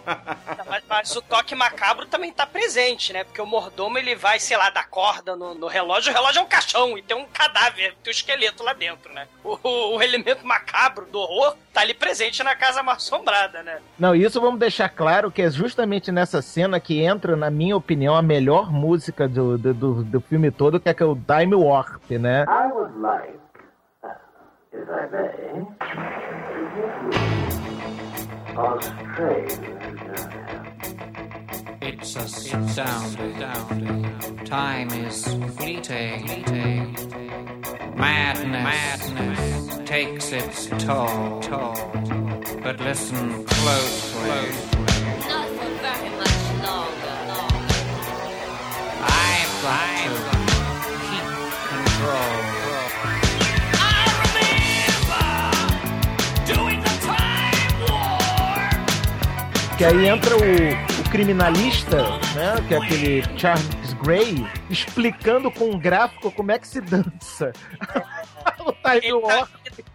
[0.70, 3.24] Mas, mas o toque macabro também tá presente, né?
[3.24, 6.12] Porque o mordomo ele vai, sei lá, dar corda no, no relógio.
[6.12, 9.28] O relógio é um caixão e tem um cadáver, tem um esqueleto lá dentro, né?
[9.44, 13.80] O, o- o elemento macabro do horror tá ali presente na casa mal assombrada, né?
[13.98, 18.16] Não, isso vamos deixar claro que é justamente nessa cena que entra, na minha opinião,
[18.16, 21.56] a melhor música do, do, do, do filme todo, que é, que é o Time
[21.56, 22.46] Warp, né?
[22.48, 23.34] I would like,
[24.74, 25.66] if I may,
[28.56, 29.78] Australia.
[31.82, 33.36] It's astounding.
[34.46, 35.26] Time is
[35.58, 36.96] fleeting.
[37.96, 41.42] Madness, takes its toll.
[42.64, 44.30] But listen closely.
[45.28, 47.18] Not for very much longer.
[49.04, 51.28] I've got to keep
[51.68, 52.61] control.
[59.82, 62.04] Que aí entra o, o criminalista,
[62.36, 62.54] né?
[62.68, 63.68] Que é aquele Charles
[64.04, 67.52] Gray, explicando com um gráfico como é que se dança.
[68.60, 69.50] o Time Ele tá, Warp.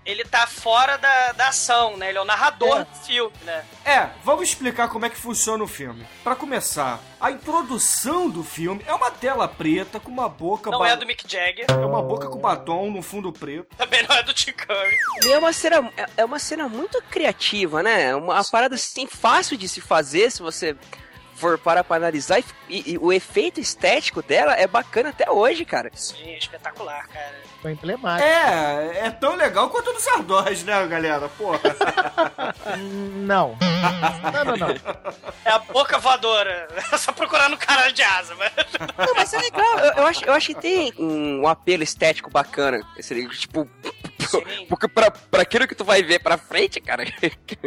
[0.05, 2.09] ele tá fora da, da ação, né?
[2.09, 2.85] Ele é o narrador É.
[2.85, 3.65] do filme, né?
[3.85, 6.07] É, vamos explicar como é que funciona o filme.
[6.23, 10.71] Pra começar, a introdução do filme é uma tela preta com uma boca...
[10.71, 13.67] Não ba- é do Mick Jagger, É uma boca com batom no fundo preto.
[13.77, 14.97] também não é do Tim Curry.
[15.25, 18.15] E é uma cena, é- é uma cena muito criativa, né?
[18.15, 20.77] Uma, uma parada assim fácil de se fazer se você
[21.37, 25.91] for parar pra analisar, e, e o efeito estético dela é bacana até hoje, cara.
[25.95, 27.47] Sim, espetacular, cara.
[27.63, 28.29] Foi emblemático.
[28.29, 31.29] É, é tão legal quanto o dos Ardós, né, galera?
[31.31, 31.61] Porra.
[33.27, 33.57] Não.
[34.33, 34.69] Não, não, não.
[35.45, 36.69] É a boca voadora.
[36.93, 38.53] É só procurar no caralho de asa, mas...
[38.97, 39.79] Não, mas é legal.
[39.79, 42.81] Eu, eu acho, eu acho que tem um apelo estético bacana.
[42.97, 43.69] Esse, tipo,
[44.69, 47.05] porque pra, pra aquilo que tu vai ver pra frente, cara.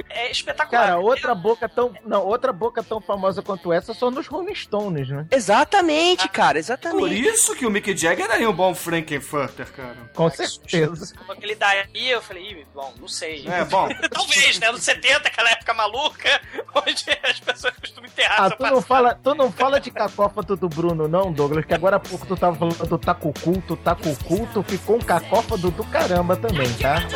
[0.10, 0.88] É espetacular.
[0.88, 1.94] Cara, outra boca tão.
[2.06, 5.28] Não, outra boca tão famosa quanto essa só nos Rolling Stones, né?
[5.32, 7.22] Exatamente, cara, Por exatamente.
[7.22, 9.96] isso que o Mick Jagger era um bom Frankenfurter, cara.
[10.14, 11.14] Com certeza.
[11.26, 13.48] Quando ele daí, eu falei, Ih, bom, não sei.
[13.48, 13.90] É, bom.
[14.12, 14.72] Talvez, né?
[14.72, 16.42] Nos 70, aquela época maluca,
[16.76, 20.68] onde as pessoas costumam enterrar Ah, tu não, fala, tu não fala de cacófato do
[20.70, 24.64] Bruno, não, Douglas, que agora há pouco tu tava falando do taco culto, taco culto,
[24.64, 26.49] ficou um cacófato do caramba também,
[26.80, 27.02] tá?
[27.02, 27.10] Cara.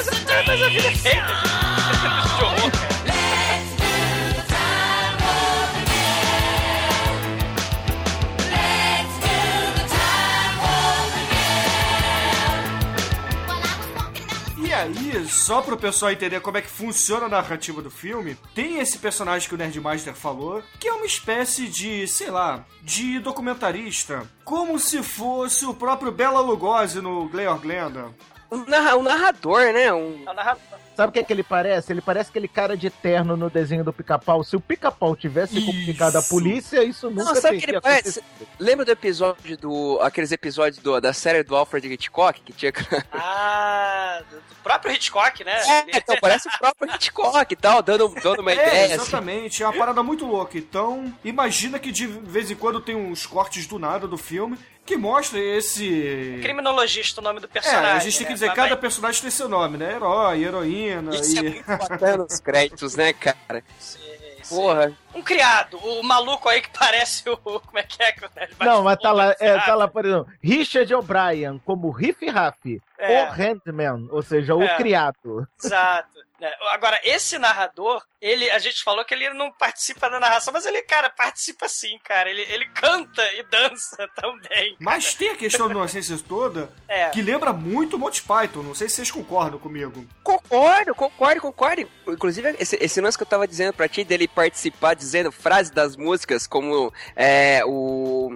[14.57, 18.79] E aí, só pro pessoal entender como é que funciona a narrativa do filme, tem
[18.79, 24.27] esse personagem que o Nerdmaster falou, que é uma espécie de, sei lá, de documentarista,
[24.43, 28.13] como se fosse o próprio Bela Lugosi no Glayor Glenda.
[28.53, 29.91] Um, narra- um narrador, né?
[29.93, 30.23] Um...
[30.25, 30.61] É o narrador.
[30.95, 31.91] Sabe o que, é que ele parece?
[31.91, 34.43] Ele parece aquele cara de terno no desenho do pica-pau.
[34.43, 38.23] Se o pica-pau tivesse comunicado a polícia, isso nunca Não, sabe o que ele parece?
[38.59, 39.97] Lembra do episódio do.
[40.03, 42.71] aqueles episódios do- da série do Alfred Hitchcock que tinha.
[43.11, 45.59] Ah, do, próprio Hitchcock, né?
[45.67, 48.85] É, então parece o próprio Hitchcock e tal, dando, dando uma É, ideia.
[48.85, 48.93] assim.
[48.95, 50.57] exatamente, é uma parada muito louca.
[50.57, 54.97] Então, imagina que de vez em quando tem uns cortes do nada do filme que
[54.97, 56.39] mostra esse.
[56.41, 57.91] Criminologista, o nome do É, personagem.
[57.91, 58.33] a gente tem que né?
[58.33, 59.93] dizer, Mas cada personagem tem seu nome, né?
[59.95, 61.49] Herói, heroína Isso é e.
[61.51, 63.63] muito bacana os créditos, né, cara?
[63.79, 63.99] Sim,
[64.41, 64.55] sim.
[64.55, 64.91] Porra.
[65.15, 67.37] Um criado, o maluco aí que parece o.
[67.37, 68.13] Como é que é
[68.59, 73.23] Não, mas tá lá, é, tá lá, por exemplo, Richard O'Brien como Riff Raff, É.
[73.23, 74.75] o Handman, ou seja, o É.
[74.75, 75.47] criado.
[75.63, 76.09] Exato.
[76.43, 76.53] Né?
[76.71, 80.81] Agora, esse narrador, ele, a gente falou que ele não participa da narração, mas ele,
[80.81, 82.29] cara, participa sim, cara.
[82.29, 84.75] Ele, ele canta e dança também.
[84.79, 87.09] Mas tem a questão da inocência toda É.
[87.09, 88.61] que lembra muito Monty Python.
[88.61, 90.05] Não sei se vocês concordam comigo.
[90.21, 91.89] Concordo, concordo, concordo.
[92.07, 95.95] Inclusive, esse, esse lance que eu tava dizendo pra ti, dele participar dizendo frases das
[95.95, 98.31] músicas, como é, o.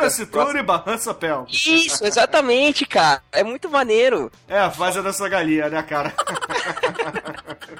[0.00, 1.28] Da cintura e barrança pé.
[1.48, 3.22] Isso, exatamente, cara.
[3.30, 4.30] É muito maneiro.
[4.48, 6.14] É a fase dessa galinha, né, cara?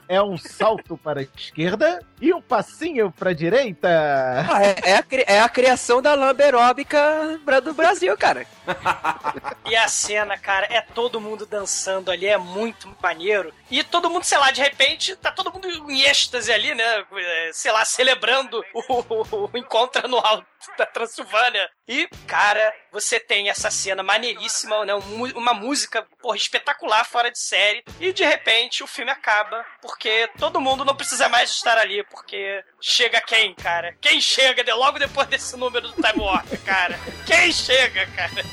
[0.08, 3.88] É um salto para a esquerda e um passinho para a direita.
[3.88, 8.46] Ah, é, é a, é a criação da lamberóbica do Brasil, cara.
[9.66, 13.52] E a cena, cara, é todo mundo dançando ali, é muito maneiro.
[13.70, 17.04] E todo mundo, sei lá, de repente, tá todo mundo em êxtase ali, né?
[17.16, 20.44] É, Sei lá, celebrando o, o- encontro anual
[20.76, 21.68] da Transilvânia.
[21.88, 24.94] E, cara, você tem essa cena maneiríssima, né?
[24.94, 27.82] Um Uma música, porra, espetacular, fora de série.
[27.98, 32.62] E, de repente, o filme acaba, porque todo mundo não precisa mais estar ali, porque
[32.80, 33.96] chega quem, cara?
[34.00, 36.98] Quem chega de- logo depois desse número do Time Warp, cara?
[37.26, 38.44] Quem chega, cara?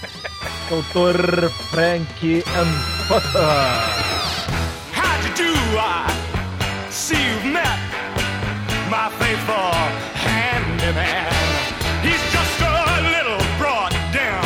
[0.68, 2.08] Doutor Frank
[2.58, 3.50] Ampota.
[4.98, 5.54] How'd you do?
[5.78, 6.10] I
[6.90, 7.78] see you've met
[8.90, 9.78] my faithful
[10.26, 11.30] handyman.
[12.02, 12.82] He's just a
[13.14, 14.42] little brought down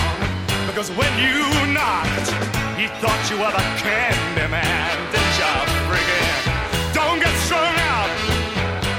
[0.67, 2.35] because when you knocked,
[2.75, 4.91] he thought you were the candy man.
[5.13, 5.55] Didn't you,
[5.87, 6.91] friggin'?
[6.91, 8.11] Don't get strung out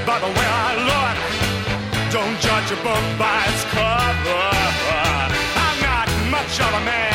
[0.09, 1.17] by the way I look.
[2.17, 4.56] Don't judge a book by its cover.
[6.59, 7.06] I'm not much of a man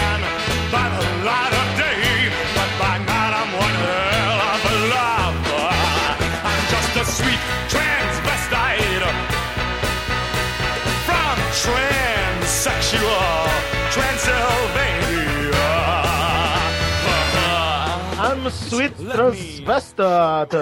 [18.51, 20.55] sweet transvestite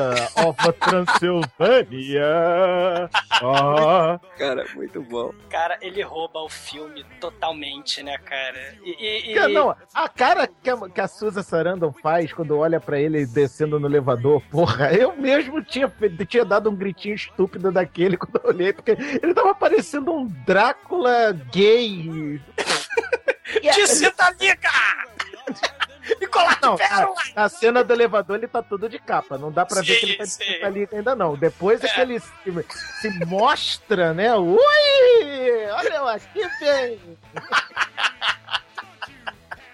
[0.45, 3.10] of Transylvania.
[3.41, 4.19] Ah.
[4.38, 5.32] Cara, muito bom.
[5.49, 8.75] Cara, ele rouba o filme totalmente, né, cara?
[8.84, 12.58] E, e- e- Cara, não, a cara que a, que a Susan Sarandon faz quando
[12.58, 15.91] olha pra ele descendo no elevador, porra, eu mesmo tinha,
[16.28, 21.34] tinha dado um gritinho estúpido daquele quando eu olhei, porque ele tava parecendo um Drácula
[21.52, 22.41] gay.
[23.73, 24.69] Te cita liga!
[26.19, 27.15] E colar Não, pérola!
[27.36, 30.06] na cena do elevador ele tá todo de capa, não dá pra ver Sim, que
[30.06, 30.63] ele tá de sim.
[30.63, 31.36] ali ainda não.
[31.36, 32.32] Depois é que ele se,
[33.02, 34.36] se mostra, né?
[34.36, 34.58] Ui!
[35.72, 37.00] Olha eu aqui, bem!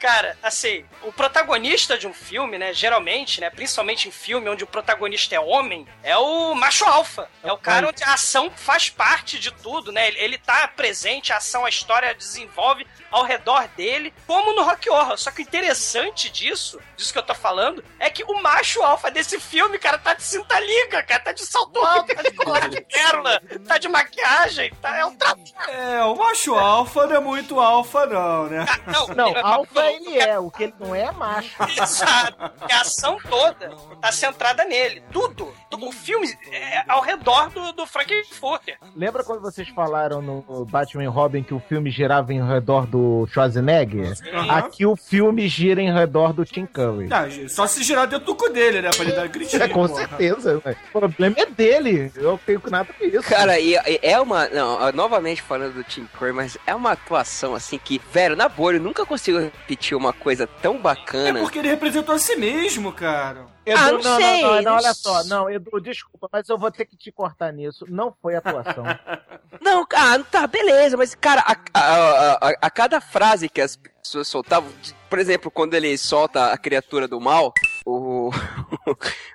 [0.05, 4.67] Cara, assim, o protagonista de um filme, né, geralmente, né, principalmente em filme onde o
[4.67, 7.27] protagonista é homem, é o macho alfa.
[7.43, 10.07] É o cara onde a ação faz parte de tudo, né?
[10.09, 14.87] Ele, ele tá presente, a ação, a história desenvolve ao redor dele, como no Rock
[14.89, 15.17] Horror.
[15.17, 19.09] Só que o interessante disso, disso que eu tô falando, é que o macho alfa
[19.09, 22.69] desse filme, cara, tá de cinta liga, cara, tá de salto alto, tá de colar
[22.69, 25.41] de pérola, tá de maquiagem, tá, é um trapo.
[25.67, 28.65] É, o macho alfa não é muito alfa, não, né?
[28.85, 31.55] Não, Não, ele- alfa ele é, o que ele não é é macho.
[31.81, 32.51] Exato.
[32.67, 33.69] E a ação toda
[34.01, 35.03] tá centrada nele.
[35.11, 35.53] Tudo.
[35.79, 38.77] O filme é ao redor do, do Frankenfurter.
[38.95, 43.27] Lembra quando vocês falaram no Batman e Robin que o filme girava em redor do
[43.27, 44.13] Schwarzenegger?
[44.49, 47.09] Aqui o filme gira em redor do Tim Curry.
[47.11, 48.89] Ah, só se girar dentro do cu dele, né?
[48.91, 49.61] Pra ele dar gritinho.
[49.61, 50.07] É, com porra.
[50.07, 50.61] certeza.
[50.93, 52.11] O problema é dele.
[52.15, 53.23] Eu tenho nada com isso.
[53.23, 54.47] Cara, e, e é uma.
[54.47, 58.73] Não, novamente falando do Tim Curry, mas é uma atuação assim que, velho, na boa,
[58.73, 61.39] eu nunca consigo repetir uma coisa tão É bacana.
[61.41, 63.45] porque ele representou a si mesmo, cara.
[63.65, 65.23] Edu, Ah, não, não sei, não, não, não olha só.
[65.25, 67.85] Não, Edu, desculpa, mas eu vou ter que te cortar nisso.
[67.89, 68.83] Não foi atuação.
[69.61, 74.27] Não, ah, tá, beleza, mas, cara, a, a, a, a cada frase que as pessoas
[74.27, 74.69] soltavam,
[75.09, 77.51] por exemplo, quando ele solta a criatura do mal,
[77.89, 78.31] o.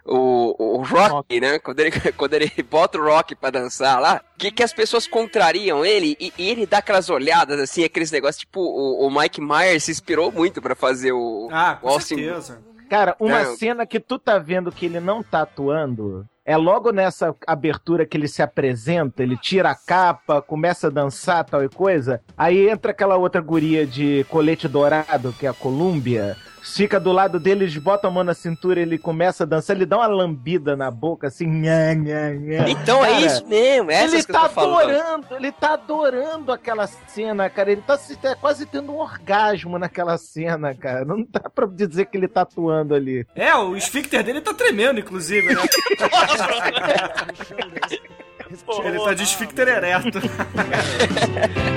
[0.05, 1.59] o, o Rock, né?
[1.59, 5.85] Quando ele, quando ele bota o Rock pra dançar lá, que, que as pessoas contrariam
[5.85, 9.85] ele e, e ele dá aquelas olhadas, assim, aqueles negócios, tipo, o, o Mike Myers
[9.85, 11.49] se inspirou muito pra fazer o.
[11.53, 12.61] Ah, o com Austin- certeza.
[12.89, 13.57] Cara, uma Não.
[13.57, 18.17] cena que tu tá vendo que ele não tá atuando é logo nessa abertura que
[18.17, 22.21] ele se apresenta, ele tira a capa, começa a dançar, tal e coisa.
[22.37, 26.37] Aí entra aquela outra guria de colete dourado, que é a Colômbia.
[26.63, 29.87] Fica do lado dele, eles botam a mão na cintura, ele começa a dançar, ele
[29.87, 32.69] dá uma lambida na boca, assim, nha, nha, nha.
[32.69, 34.91] Então é Cara, isso mesmo, é ele que tá eu tô falando.
[34.91, 37.73] adorando, ele tá adorando aquela cena, cara.
[37.73, 41.05] Ele tá se- tá quase tendo um orgasmo naquela cena, cara.
[41.05, 43.27] Não dá pra dizer que ele tá atuando ali.
[43.35, 45.63] É, o esfíncter dele tá tremendo, inclusive, né?
[48.85, 50.21] ele tá de esfíncter ereto.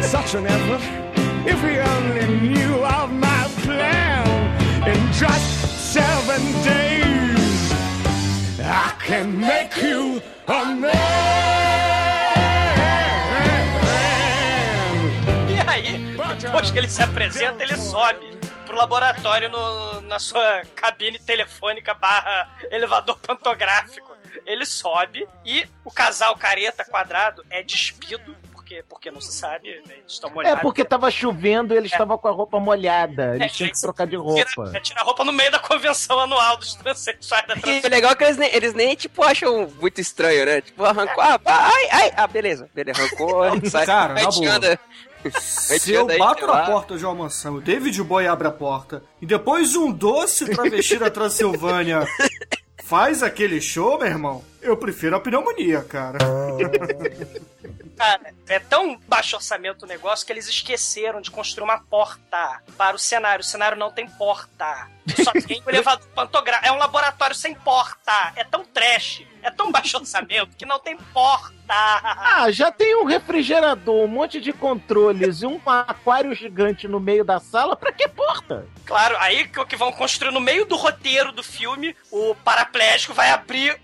[0.02, 0.82] Such an effort.
[1.46, 4.24] If we only knew of my plan
[4.88, 7.72] in just seven days,
[8.60, 10.94] I can make you a man.
[15.50, 21.20] E aí, depois que ele se apresenta, ele sobe pro laboratório no- na sua cabine
[21.20, 24.12] telefônica barra elevador pantográfico.
[24.46, 28.36] Ele sobe e o casal careta quadrado é despido,
[28.82, 30.62] porque, porque não se sabe, né, eles estão É molhados.
[30.62, 33.36] porque tava chovendo e ele estava com a roupa molhada.
[33.36, 34.72] Eles É, tinham que trocar de roupa.
[34.74, 38.12] é, tira a roupa no meio da convenção anual dos transexuais da E o legal
[38.12, 40.62] é que eles nem, eles nem, tipo, acham muito estranho, né?
[40.62, 44.50] Tipo, arrancou, ah, ai, ai, ah, beleza, beleza, arrancou, sai, Cara, na boa.
[44.52, 44.80] anda.
[45.40, 49.26] Se eu bato na porta de uma mansão, o David Boy abre a porta, e
[49.26, 52.06] depois um doce travesti da Transilvânia
[52.84, 56.20] faz aquele show, meu irmão, eu prefiro a pneumonia, cara.
[57.96, 62.96] Cara, é tão baixo orçamento o negócio que eles esqueceram de construir uma porta para
[62.96, 63.42] o cenário.
[63.42, 64.90] O cenário não tem porta.
[65.24, 66.68] Só tem um elevador pantográfico.
[66.68, 68.34] É um laboratório sem porta.
[68.36, 71.54] É tão trash, é tão baixo orçamento que não tem porta.
[71.68, 77.24] Ah, já tem um refrigerador, um monte de controles e um aquário gigante no meio
[77.24, 77.76] da sala.
[77.76, 78.68] Pra que porta?
[78.86, 83.14] Claro, aí que o que vão construir no meio do roteiro do filme, o paraplégico
[83.14, 83.80] vai abrir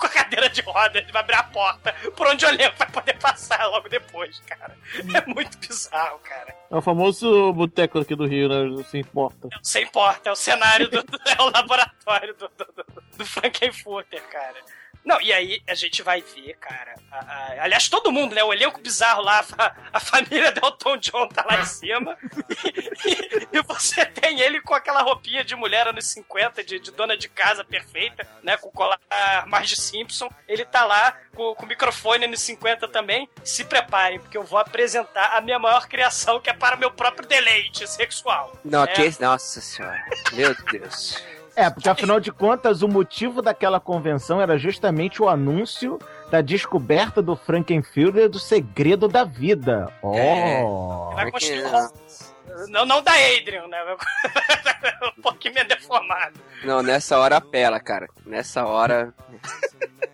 [0.00, 2.90] com a cadeira de roda, ele vai abrir a porta por onde o elenco vai
[2.90, 4.76] poder passar logo depois, cara.
[5.14, 6.54] É muito bizarro, cara.
[6.70, 8.64] É o famoso boteco aqui do Rio, né?
[8.64, 9.48] Não se importa.
[9.62, 14.22] Sem porta, é o cenário do, do- é o laboratório do, do, do, do Frankenfurter,
[14.28, 14.56] cara.
[15.04, 16.94] Não, e aí a gente vai ver, cara.
[17.10, 18.44] a- a- aliás, todo mundo, né?
[18.44, 22.16] O elenco bizarro lá, a, a família Delton John tá lá em cima.
[23.04, 27.16] E, e você tem ele com aquela roupinha de mulher anos 50, de, de dona
[27.16, 28.56] de casa perfeita, né?
[28.56, 29.00] Com o colar
[29.46, 30.28] mais de Simpson.
[30.46, 33.28] Ele tá lá com, com o microfone anos 50 também.
[33.42, 36.90] Se preparem, porque eu vou apresentar a minha maior criação, que é para o meu
[36.90, 38.52] próprio deleite sexual.
[38.64, 38.86] Não, É.
[38.88, 41.22] que nossa senhora, meu Deus.
[41.60, 45.98] É, porque afinal de contas, o motivo daquela convenção era justamente o anúncio
[46.30, 49.92] da descoberta do Frankenfield do segredo da vida.
[50.02, 51.12] Oh!
[51.14, 51.64] Vai construir
[52.68, 53.78] Não, não da Adrian, né?
[55.18, 56.38] um pouquinho meio deformado.
[56.64, 58.08] Não, nessa hora apela, cara.
[58.26, 59.14] Nessa hora.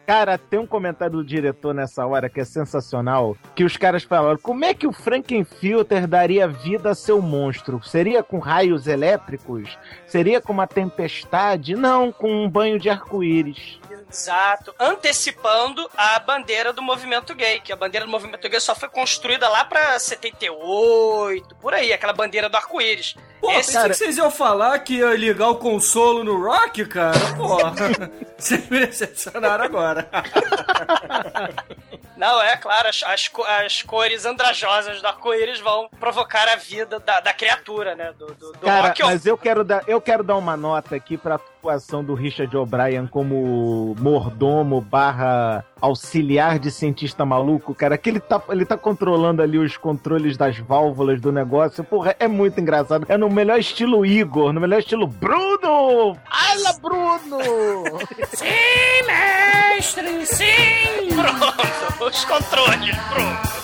[0.06, 4.38] Cara, tem um comentário do diretor nessa hora que é sensacional, que os caras falaram,
[4.38, 7.82] como é que o Frankenfilter daria vida a seu monstro?
[7.82, 9.76] Seria com raios elétricos?
[10.06, 11.74] Seria com uma tempestade?
[11.74, 13.80] Não, com um banho de arco-íris.
[14.10, 14.74] Exato.
[14.78, 19.48] Antecipando a bandeira do movimento gay, que a bandeira do movimento gay só foi construída
[19.48, 23.14] lá pra 78, por aí, aquela bandeira do arco-íris.
[23.40, 27.18] Pô, pensei que vocês iam falar que ia ligar o consolo no rock, cara.
[27.36, 27.58] Pô,
[28.38, 30.08] vocês me decepcionaram agora.
[32.16, 33.30] Não, é claro, as, as,
[33.64, 38.12] as cores andrajosas do arco-íris vão provocar a vida da, da criatura, né?
[38.18, 39.02] Do, do, do Cara, rock.
[39.02, 43.06] mas eu quero, dar, eu quero dar uma nota aqui pra atuação do Richard O'Brien
[43.06, 49.58] como mordomo barra auxiliar de cientista maluco, cara, que ele tá, ele tá controlando ali
[49.58, 51.84] os controles das válvulas do negócio.
[51.84, 53.06] Porra, é muito engraçado.
[53.08, 56.16] É no melhor estilo Igor, no melhor estilo Bruno!
[56.24, 57.40] Fala, Bruno!
[58.32, 61.08] Sim, mestre, sim!
[61.14, 63.56] Pronto, os controles, pronto.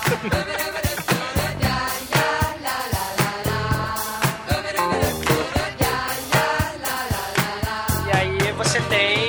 [8.06, 9.21] E aí você tem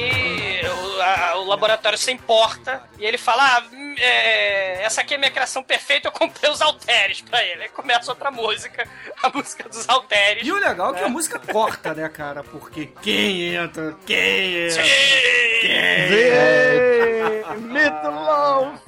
[1.53, 3.63] laboratório sem porta e ele fala: ah,
[3.99, 7.63] é, essa aqui é minha criação perfeita, eu comprei os halteres pra ele.
[7.63, 8.87] Aí começa outra música,
[9.21, 10.45] a música dos halteres.
[10.45, 12.43] E o legal é que a música corta, né, cara?
[12.43, 14.83] Porque quem entra, quem entra,
[15.61, 17.43] quem Vê!
[17.59, 18.79] Meatloaf!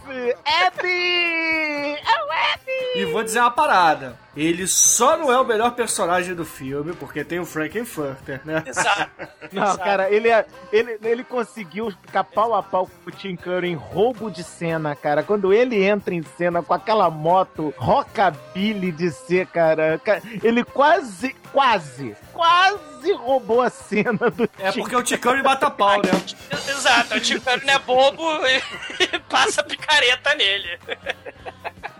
[0.45, 1.97] Abby!
[2.05, 2.99] Oh, Abby!
[2.99, 4.17] E vou dizer uma parada.
[4.35, 8.63] Ele só não é o melhor personagem do filme, porque tem o Frankenfurter, né?
[8.65, 9.09] Exato.
[9.51, 13.69] Não, cara, ele, é- ele, ele conseguiu ficar pau a pau com o Tim Curry
[13.69, 15.21] em roubo de cena, cara.
[15.23, 21.35] Quando ele entra em cena com aquela moto rockabilly de ser, cara, ca- ele quase,
[21.51, 26.11] quase, quase roubou a cena do É Tim porque o Tim Curry mata pau, né?
[26.51, 27.19] Exato, o
[27.65, 30.79] não é bobo e passa picareta nele.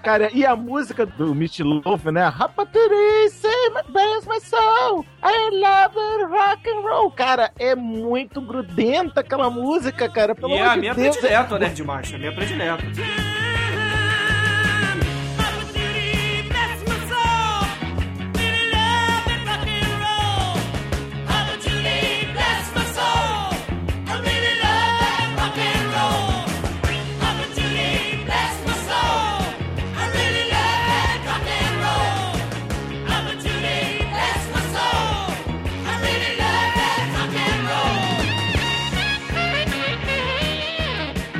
[0.05, 2.27] Cara, e a música do Meat Loaf, né?
[2.27, 5.03] Rapaturi, say my best, my soul.
[5.23, 7.09] I love it, rock and roll.
[7.09, 10.35] Cara, é muito grudenta aquela música, cara.
[10.35, 11.17] Pelo E é a de minha Deus.
[11.17, 11.73] predileta, né?
[12.13, 12.83] É a minha predileta.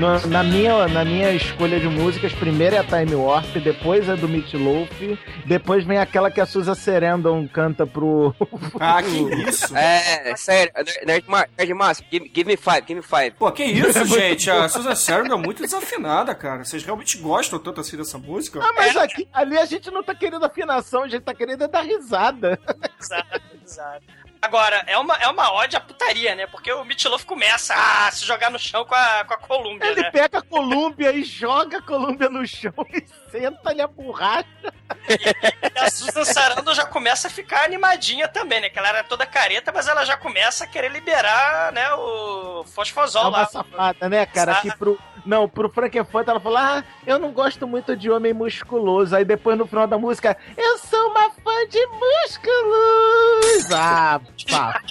[0.06, 4.16] No- na, minha, na minha escolha de músicas, primeiro é a Time Warp, depois é
[4.16, 4.92] do Meat Loaf,
[5.46, 8.34] depois vem aquela que a Suza Serendon canta pro.
[8.80, 9.10] Ah, que
[9.50, 9.76] isso?
[9.76, 10.72] É, sério,
[11.06, 13.32] Nerd Ma- Nerd Master, give, give me five, give me five.
[13.32, 14.50] Pô, que isso, gente?
[14.52, 16.64] A Susan Sarandon é muito desafinada, cara.
[16.64, 18.60] Vocês realmente gostam tanto assim dessa música?
[18.62, 21.82] Ah, mas aqui, ali a gente não tá querendo afinação, a gente tá querendo dar
[21.82, 22.60] risada.
[23.02, 24.04] Exato, exato.
[24.42, 26.46] Agora, é uma, é uma ode à putaria, né?
[26.48, 30.02] Porque o Meatloaf começa a se jogar no chão com a, com a Columbia, Ele
[30.04, 30.12] né?
[30.12, 34.46] pega a Colômbia e joga a Colômbia no chão e senta-lhe a borracha.
[35.10, 38.70] E a Susan Sarandon já começa a ficar animadinha também, né?
[38.70, 42.68] Que ela era toda careta, mas ela já começa a querer liberar, né, o É
[42.68, 43.46] fosfosol uma lá.
[43.48, 44.52] safada, né, cara?
[44.52, 44.70] Exato.
[44.70, 49.16] Que pro, não, pro Frankenfurter ela falou: Ah, eu não gosto muito de homem musculoso.
[49.16, 53.72] Aí depois no final da música, eu sou uma fã de músculos.
[53.72, 54.22] Ah,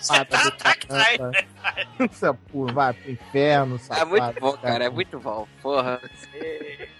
[0.01, 0.53] safada do
[0.89, 1.31] caramba.
[1.99, 4.07] Essa porra, vai pro inferno, É safada.
[4.07, 5.47] muito bom, cara, é muito bom.
[5.63, 6.01] Porra.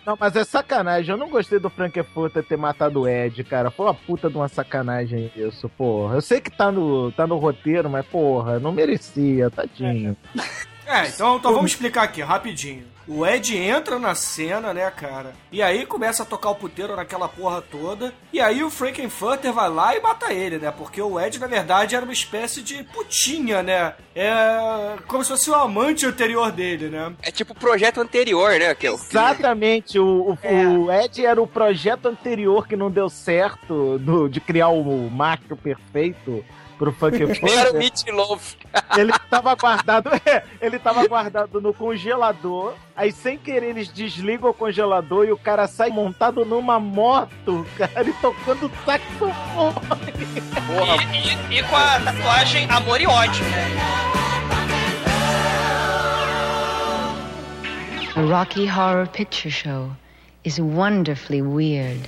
[0.07, 1.11] Não, mas é sacanagem.
[1.13, 3.71] Eu não gostei do Frankenfurter ter matado o Ed, cara.
[3.71, 6.17] Foi uma puta de uma sacanagem isso, porra.
[6.17, 10.17] Eu sei que tá no, tá no roteiro, mas, porra, não merecia, tadinho.
[10.87, 12.94] É, então, então vamos explicar aqui, rapidinho.
[13.07, 15.33] O Ed entra na cena, né, cara?
[15.53, 18.13] E aí começa a tocar o puteiro naquela porra toda.
[18.33, 20.71] E aí o Frankenfurter vai lá e mata ele, né?
[20.71, 23.95] Porque o Ed, na verdade, era uma espécie de putinha, né?
[24.15, 27.13] É como se fosse o amante anterior dele, né?
[27.23, 28.75] É tipo o projeto anterior, né?
[28.75, 30.67] Que, é Exatamente, o, o, É.
[30.67, 35.57] o Ed era o projeto anterior que não deu certo do, de criar o macho
[35.57, 36.45] perfeito
[36.93, 37.75] pro era o Frankenfurter.
[37.75, 38.55] Meat Loaf.
[38.99, 42.75] ele tava guardado, é, ele tava guardado no congelador.
[42.97, 48.03] Aí sem querer eles desligam o congelador e o cara sai montado numa moto, cara,
[48.09, 49.75] e tocando saxofone.
[51.53, 53.69] E, e- e com a tatuagem Amor e Ódio, né?
[58.15, 59.91] The Rocky Horror Picture Show
[60.45, 62.01] is wonderfully weird.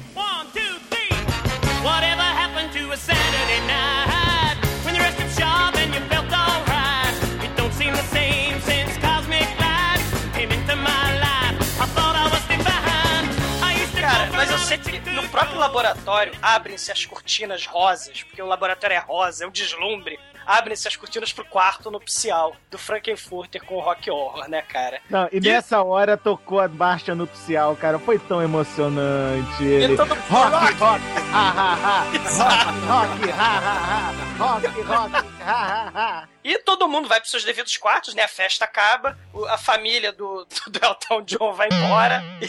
[15.37, 20.19] Próprio laboratório abrem-se as cortinas rosas, porque o laboratório é rosa, é um deslumbre.
[20.47, 24.99] Abrem-se as cortinas pro quarto nupcial do Frankenfurter com o Rock Horror, né, cara?
[25.11, 29.63] Não, e nessa hora tocou a marcha nupcial, cara, foi tão emocionante.
[29.63, 32.05] Ele, todo rock, rock, ha, ha, ha.
[32.37, 34.37] Rock, rock, ha, ha, ha.
[34.39, 36.29] Rock, rock, ha, ha, ha.
[36.45, 38.23] E todo mundo vai pros seus devidos quartos, né?
[38.23, 39.19] A festa acaba,
[39.49, 42.47] a família do, do, Elton John vai embora e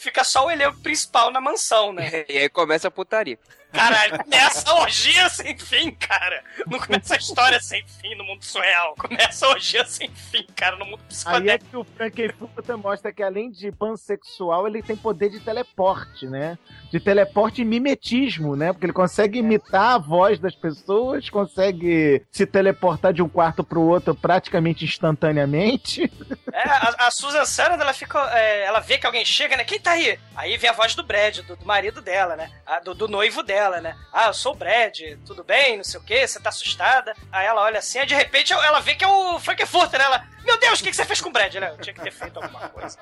[0.00, 2.24] fica só o elenco principal na mansão, né?
[2.28, 3.38] E aí começa a putaria.
[3.72, 6.42] Caralho, começa a orgia sem fim, cara.
[6.66, 8.94] Não começa a história sem fim no mundo surreal.
[8.98, 11.64] Começa a orgia sem fim, cara, no mundo Aí é psicodélico.
[11.70, 16.58] que o Frankenfurter mostra que além de pansexual, ele tem poder de teleporte, né?
[16.90, 18.72] De teleporte e mimetismo, né?
[18.72, 23.80] Porque ele consegue imitar a voz das pessoas, consegue se teleportar de um quarto pro
[23.82, 26.10] outro praticamente instantaneamente.
[26.52, 28.18] É, a, a Susan Sarandon, ela fica.
[28.36, 29.64] é, ela vê que alguém chega, né?
[29.64, 30.18] Quem tá aí?
[30.34, 32.50] Aí vem a voz do Brad, do, do marido dela, né?
[32.66, 33.96] A- do, do noivo dela, né?
[34.12, 35.76] Ah, eu sou o Brad, tudo bem?
[35.76, 37.14] Não sei o quê, você tá assustada?
[37.30, 40.04] Aí ela olha assim, aí de repente ela vê que é o Frankenfurter, né?
[40.06, 41.70] Ela, meu Deus, o que, que você fez com o Brad, né?
[41.70, 42.98] Eu tinha que ter feito alguma coisa.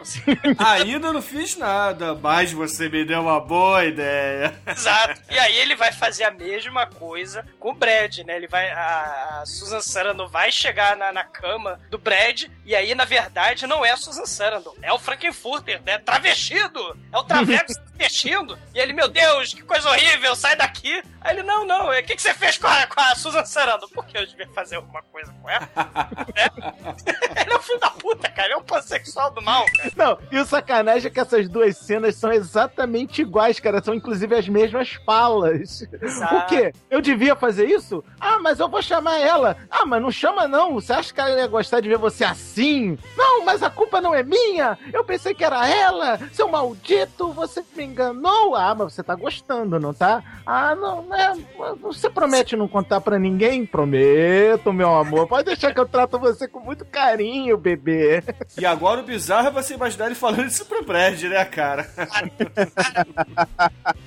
[0.00, 0.20] Assim,
[0.58, 4.54] Ainda não fiz nada, mas você me deu uma boa ideia.
[4.66, 5.20] Exato.
[5.30, 8.36] E aí ele vai fazer a mesma coisa com o Brad, né?
[8.36, 8.70] Ele vai.
[8.70, 13.66] A, a Susan Sarandon vai chegar na, na cama do Brad, e aí, na verdade,
[13.66, 15.98] não é a Susan Sarandon, é o Frankenfurter, né?
[15.98, 16.96] Travestido!
[17.12, 18.58] É o Traveco se vestindo.
[18.74, 19.99] E ele, meu Deus, que coisa horrível,
[20.40, 21.02] sai daqui.
[21.20, 23.86] Aí ele, não, não, o que, que você fez com a, com a Susan Sarandon?
[23.94, 25.68] Porque eu devia fazer alguma coisa com ela.
[26.36, 27.42] É.
[27.42, 28.46] Ele é um filho da puta, cara.
[28.46, 29.92] Ele é um pansexual do mal, cara.
[29.96, 33.82] Não, e o sacanagem é que essas duas cenas são exatamente iguais, cara.
[33.82, 35.86] São inclusive as mesmas falas.
[36.00, 36.34] Exato.
[36.36, 36.72] O quê?
[36.88, 38.02] Eu devia fazer isso?
[38.18, 39.56] Ah, mas eu vou chamar ela.
[39.70, 40.74] Ah, mas não chama não.
[40.74, 42.96] Você acha que ela ia gostar de ver você assim?
[43.16, 44.78] Não, mas a culpa não é minha.
[44.92, 46.18] Eu pensei que era ela.
[46.32, 48.54] Seu maldito, você me enganou.
[48.54, 50.22] Ah, mas você tá gostando, não tá?
[50.46, 51.38] Ah, não, né?
[51.80, 53.64] Você promete não contar pra ninguém?
[53.64, 55.28] Prometo, meu amor.
[55.28, 58.22] Pode deixar que eu trato você com muito carinho, bebê.
[58.58, 61.88] E agora o bizarro é você imaginar ele falando isso pro Brad, né, cara?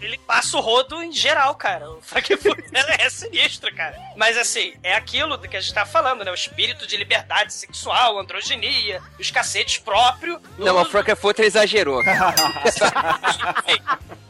[0.01, 1.89] Ele passa o rodo em geral, cara.
[1.89, 2.65] O Frankenfurter
[2.99, 3.97] é sinistro, cara.
[4.15, 6.31] Mas assim, é aquilo do que a gente tá falando, né?
[6.31, 10.39] O espírito de liberdade sexual, androginia, os cacetes próprios.
[10.57, 12.01] Não, o Frankenfurter exagerou.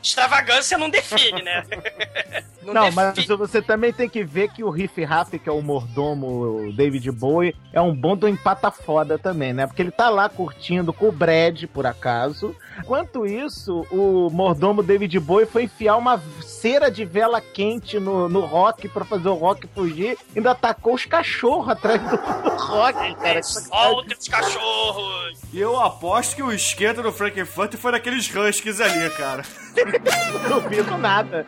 [0.02, 1.64] Extravagância não define, né?
[2.72, 6.72] Não, mas você também tem que ver que o Riff Raff, que é o mordomo
[6.74, 9.68] David Bowie, é um bom do empata foda também, né?
[9.68, 12.56] Porque ele tá lá curtindo com o Brad, por acaso.
[12.80, 18.42] Enquanto isso, o mordomo David Bowie foi enfiar uma cera de vela quente no, no
[18.42, 20.18] Rock pra fazer o Rock fugir.
[20.36, 23.44] Ainda atacou os cachorros atrás do, do Rock, cara.
[23.44, 25.42] Solta os cachorros!
[25.52, 29.44] E eu aposto que o esquenta do Frankenfurter foi daqueles huskies ali, cara.
[30.50, 31.46] Não duvido nada.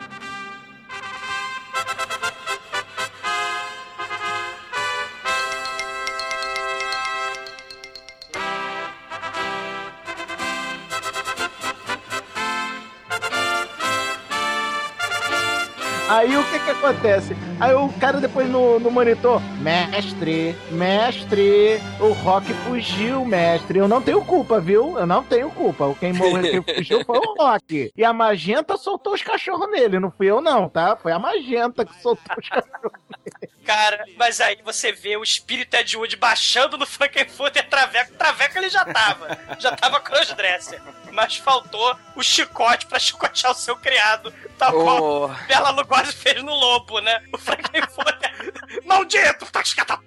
[16.16, 17.36] Aí o que que acontece?
[17.60, 23.80] Aí o cara depois no, no monitor, mestre, mestre, o Rock fugiu, mestre.
[23.80, 24.98] Eu não tenho culpa, viu?
[24.98, 25.94] Eu não tenho culpa.
[26.00, 27.92] Quem morreu, quem fugiu foi o Rock.
[27.94, 30.96] E a Magenta soltou os cachorros nele, não fui eu não, tá?
[30.96, 32.92] Foi a Magenta que soltou os cachorros.
[33.66, 38.14] Cara, mas aí você vê o espírito Ed Wood baixando no Frankenfurter Traveco.
[38.14, 39.36] Traveco ele já tava.
[39.58, 40.80] Já tava crossdresser.
[41.16, 44.32] Mas faltou o chicote pra chicotear o seu criado.
[44.58, 44.84] Tal Oh.
[44.84, 47.22] qual Bela Lugosi fez no Lobo, né?
[47.32, 48.30] O Frankenfurter.
[48.84, 49.46] Maldito!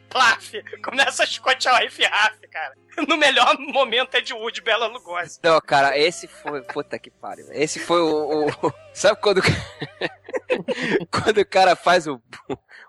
[0.10, 0.54] Plaf!
[0.84, 2.74] Começa a chicotear o Riff Raff, cara.
[3.08, 5.40] No melhor momento Ed Wood, Bela Lugosi.
[5.44, 6.62] Não, cara, esse foi.
[6.64, 7.48] Puta que pariu.
[7.52, 8.48] Esse foi o.
[8.48, 9.42] o- Sabe quando.
[11.12, 12.22] quando o cara faz o,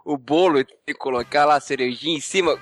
[0.05, 2.59] o bolo e colocar lá a cerejinha em cima?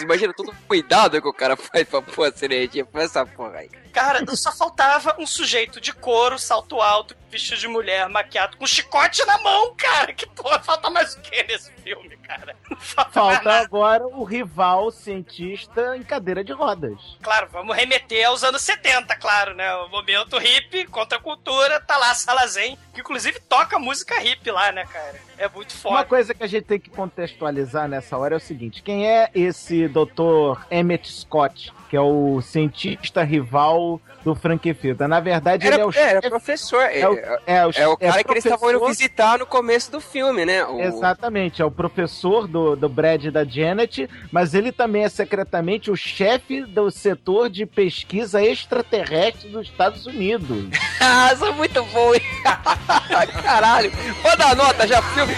[0.00, 2.86] Imagina todo o cuidado que o cara faz pra pôr a cerejinha?
[2.90, 3.68] Foi essa porra aí.
[3.92, 9.24] Cara, só faltava um sujeito de couro, salto alto, vestido de mulher, maquiado, com chicote
[9.24, 10.12] na mão, cara.
[10.12, 12.56] Que porra, falta mais o que nesse filme, cara?
[12.78, 16.98] Falta Falta agora o rival cientista em cadeira de rodas.
[17.22, 19.74] Claro, vamos remeter aos anos 70, claro, né?
[19.76, 24.22] O momento hip, contra a cultura, tá lá a Sala Zen, que inclusive toca música
[24.22, 25.20] hip lá, né, cara?
[25.38, 26.04] É muito Uma foda.
[26.04, 29.88] coisa que a gente tem que contextualizar nessa hora é o seguinte: quem é esse
[29.88, 30.60] Dr.
[30.70, 35.08] Emmett Scott, que é o cientista rival do Frankenfurter?
[35.08, 36.82] Na verdade, Era, ele é o é, era chefe- professor.
[36.82, 39.38] É, é o- é o- é o cara é que eles estavam indo professor- visitar
[39.38, 40.64] no começo do filme, né?
[40.64, 45.08] O- Exatamente, é o professor do, do Brad e da Janet, mas ele também é
[45.08, 50.66] secretamente o chefe do setor de pesquisa extraterrestre dos Estados Unidos.
[51.02, 52.20] Ah, isso é muito bom, hein?
[53.42, 53.90] Caralho.
[54.22, 55.32] Vou dar nota já, filme.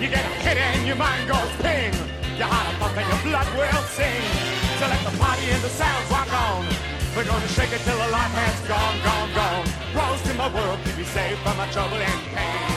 [0.00, 2.19] You get hit and your mind goes ping.
[2.40, 4.24] Your heart a pump and your blood will sing.
[4.80, 6.64] So let the party and the sounds rock on.
[7.14, 9.66] We're gonna shake it till the life has gone, gone, gone.
[9.94, 12.69] Walls to my world, keep me safe from my trouble and pain.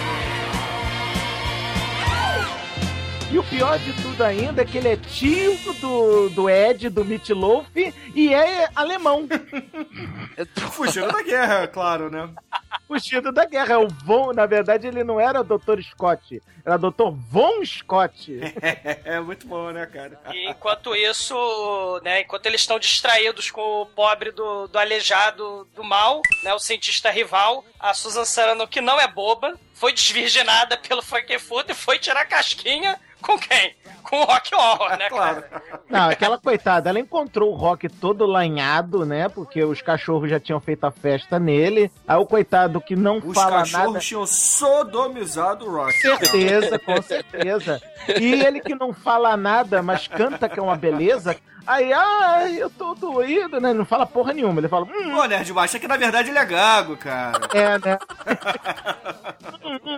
[3.34, 7.03] E o pior de tudo ainda é que ele é tio do, do Ed, do
[7.03, 7.65] Meatloaf,
[8.13, 9.27] e é alemão.
[10.69, 12.29] Fugindo da guerra, claro, né?
[12.88, 13.73] Fugido da guerra.
[13.73, 15.81] É o Von, na verdade, ele não era Dr.
[15.81, 17.09] Scott, era Dr.
[17.31, 18.39] Von Scott.
[19.03, 20.19] É muito bom, né, cara?
[20.31, 25.84] E enquanto isso, né, enquanto eles estão distraídos com o pobre do, do aleijado do
[25.84, 31.01] mal, né, o cientista rival, a Susan Sarandon, que não é boba, foi desvirginada pelo
[31.01, 33.75] Frankenfurter e foi tirar a casquinha com quem?
[34.01, 35.61] Com o Rock Horror, né, cara?
[35.89, 39.27] Não, aquela coitada, ela encontrou o Rock todo lanhado, né?
[39.27, 41.91] Porque os cachorros já tinham feito a festa nele.
[42.07, 43.99] Aí o coitado que não Os fala cachorros nada.
[43.99, 45.91] tinham sodomizado o Rock.
[45.99, 47.81] certeza, com certeza.
[48.21, 51.36] E ele que não fala nada, mas canta que é uma beleza.
[51.66, 53.74] Aí, ah, eu tô doído, né?
[53.74, 54.59] Não fala porra nenhuma.
[54.59, 57.39] Ele fala, hum, Pô, Nerd Master, é que na verdade ele é gago, cara.
[57.53, 57.97] é, né?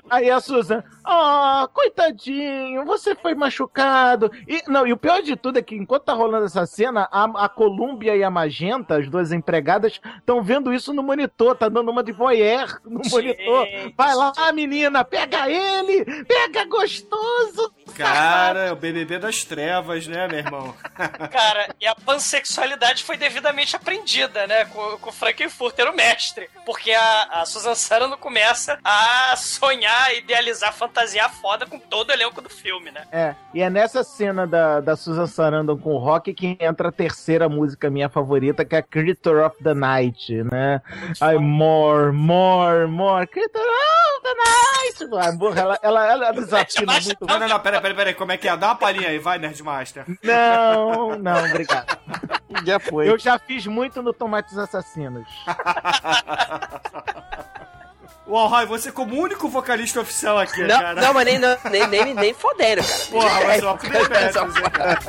[0.09, 4.31] Aí a Susan, ah, coitadinho, você foi machucado.
[4.47, 7.45] E, não, e o pior de tudo é que enquanto tá rolando essa cena, a,
[7.45, 11.91] a Colúmbia e a Magenta, as duas empregadas, estão vendo isso no monitor, tá dando
[11.91, 13.67] uma de voyeur no monitor.
[13.97, 17.73] Vai lá, menina, pega ele, pega gostoso.
[17.95, 20.73] Cara, é o BBB das trevas, né, meu irmão?
[21.31, 24.65] Cara, e a pansexualidade foi devidamente aprendida, né?
[24.65, 26.49] Com, com o Frankenfurter, o mestre.
[26.65, 32.41] Porque a, a Susan Sarandon começa a sonhar, idealizar, fantasiar foda com todo o elenco
[32.41, 33.03] do filme, né?
[33.11, 36.91] É, e é nessa cena da, da Susan Sarandon com o rock que entra a
[36.91, 40.81] terceira música minha favorita, que é Creature of the Night, né?
[41.21, 43.94] Ai, more, more, more, Creature of
[45.21, 47.25] Ai, porra, ela, ela, ela desafina muito.
[47.25, 48.13] Não, não, não, peraí, peraí, peraí.
[48.13, 48.57] Como é que é?
[48.57, 50.05] Dá uma palhinha aí, vai, Nerd Master.
[50.23, 51.97] Não, não, obrigado.
[52.65, 53.09] Já foi.
[53.09, 55.27] Eu já fiz muito no Tomates Assassinos.
[58.27, 60.99] Uau, Rai, você como único vocalista oficial aqui, Não, cara.
[60.99, 62.99] não, mas nem, não, nem, nem, nem fodendo, cara.
[63.11, 64.99] Porra, mas só pro Demetrius, hein, cara.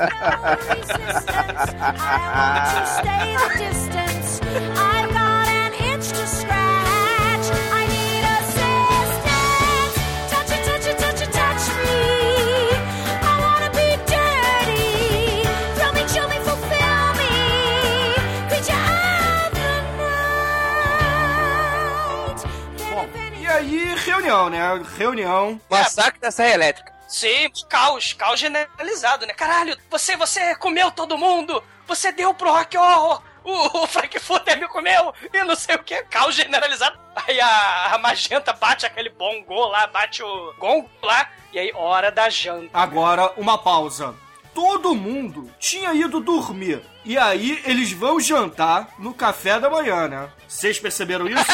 [24.26, 24.82] Reunião, né?
[24.98, 25.60] Reunião.
[25.70, 26.92] Massacre da Serra Elétrica.
[27.08, 29.32] Sim, caos, caos generalizado, né?
[29.32, 31.62] Caralho, você, você comeu todo mundo!
[31.86, 33.22] Você deu pro Rock Horror!
[33.44, 35.14] O, o Frankfurter me comeu!
[35.32, 36.98] E não sei o que, caos generalizado.
[37.14, 42.10] Aí a, a Magenta bate aquele bongo lá, bate o gongo lá, e aí, hora
[42.10, 42.68] da janta.
[42.74, 44.14] Agora, uma pausa.
[44.52, 46.82] Todo mundo tinha ido dormir.
[47.04, 50.28] E aí, eles vão jantar no café da manhã, né?
[50.48, 51.44] Vocês perceberam isso?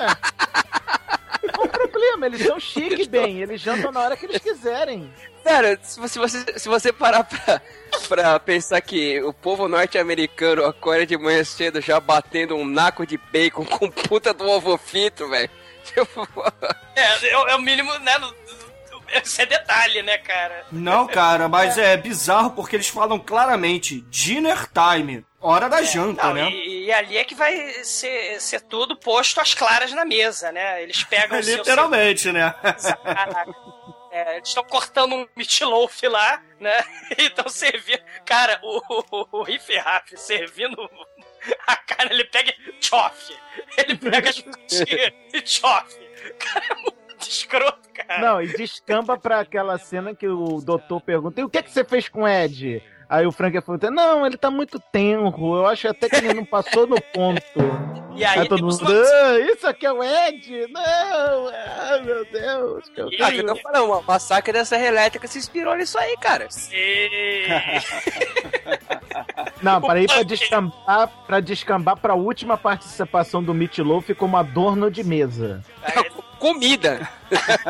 [0.00, 0.08] Qual
[0.76, 0.79] o
[2.00, 2.26] problema?
[2.26, 3.40] Eles são chique, bem.
[3.40, 5.12] Eles jantam na hora que eles quiserem.
[5.44, 7.62] Cara, se você, se você, parar pra,
[8.08, 13.16] pra pensar que o povo norte-americano acorda de manhã cedo já batendo um naco de
[13.32, 15.50] bacon com puta do ovo frito, velho.
[15.82, 16.28] Tipo,
[16.94, 18.12] É, é, o- é o mínimo, né?
[19.14, 20.66] Esse é detalhe, né, cara?
[20.70, 26.34] Não, cara, mas é bizarro porque eles falam claramente dinner time, hora da janta, Não,
[26.34, 26.50] né?
[26.50, 30.82] e, e ali é que vai ser, ser tudo posto às claras na mesa, né?
[30.82, 32.54] Eles pegam o seu- Literalmente, né?
[33.04, 33.50] Caraca.
[34.12, 36.82] É, eles estão cortando um meatloaf lá, né?
[37.16, 38.02] E estão servindo.
[38.24, 38.82] Cara, o,
[39.12, 40.76] o, o Riff Raff servindo
[41.64, 43.32] a carne, ele pega e chofe.
[43.78, 46.00] Ele pega e chofe.
[46.40, 48.18] Cara, é muito escroto, cara.
[48.20, 51.70] Não, e descamba pra aquela cena que o doutor pergunta: e o que, é que
[51.70, 52.82] você fez com o Ed?
[53.10, 56.86] Aí o Frankenfurter, não, ele tá muito tenro, eu acho até que ele não passou
[56.86, 57.42] no ponto.
[58.16, 60.66] E aí todo temos mundo, uma- "Ah, isso aqui é o Ed?
[60.72, 62.88] Não, ai meu Deus.
[62.90, 66.16] Que eu ah, eu tô falando, o massacre da Serra Elétrica se inspirou nisso aí,
[66.18, 66.46] cara.
[69.62, 75.02] Não, para ir pra descambar, pra descambar pra última participação do Meatloaf como adorno de
[75.04, 75.62] mesa.
[76.40, 77.08] Comida.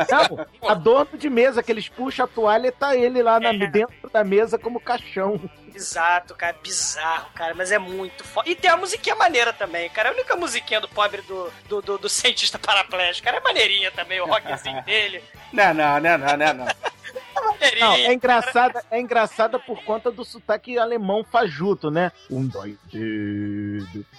[0.09, 4.09] Não, adorno de mesa, que eles puxam a toalha e tá ele lá na- dentro
[4.11, 5.39] da mesa como caixão.
[5.75, 8.49] Exato, cara, bizarro, cara, mas é muito foda.
[8.49, 10.09] E tem a musiquinha maneira também, cara.
[10.09, 14.19] A única musiquinha do pobre do, do, do, do cientista paraplégico, cara, é maneirinha também,
[14.21, 15.23] o rockzinho dele.
[15.53, 16.67] Não, não, não, não, não, não.
[17.79, 22.11] Não, é engraçada, é engraçada por conta do sotaque alemão fajuto, né?
[22.29, 22.77] Um, três.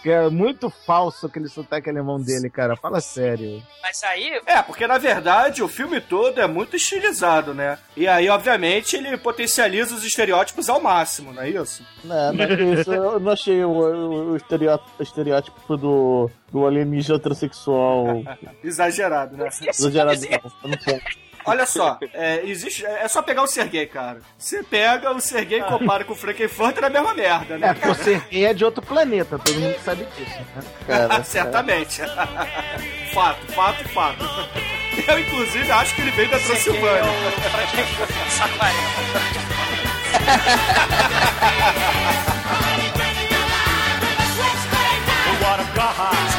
[0.02, 2.76] Que é muito falso aquele sotaque alemão dele, cara.
[2.76, 3.62] Fala sério.
[3.82, 7.78] Mas aí, É, porque na verdade o filme todo é muito estilizado, né?
[7.96, 11.84] E aí, obviamente, ele potencializa os estereótipos ao máximo, não é isso?
[12.04, 12.92] Não, não é isso.
[12.92, 18.22] Eu não achei o, o, o estereótipo, do, do alienígena heterossexual
[18.62, 19.48] Exagerado, né?
[19.68, 20.20] exagerado.
[20.62, 20.70] não.
[20.70, 21.00] Não sei.
[21.44, 24.20] Olha só, é, existe, é só pegar o Sergei, cara.
[24.38, 27.68] Você pega o Sergei e compara com o Frankenfurter, é a mesma merda, né?
[27.68, 30.62] É, porque o Sergei é de outro planeta, todo mundo sabe disso, né?
[30.86, 32.02] Cara, Certamente.
[33.12, 34.24] fato, fato, fato.
[35.08, 37.02] Eu, inclusive, acho que ele veio da Transilvânia.
[45.42, 46.31] What a god!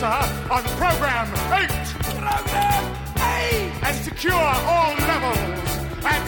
[0.00, 1.68] Transducer on program 8!
[2.16, 2.84] Program
[3.16, 3.72] 8!
[3.84, 5.70] And secure all levels
[6.04, 6.26] at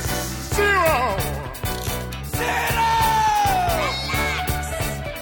[0.55, 1.17] zero!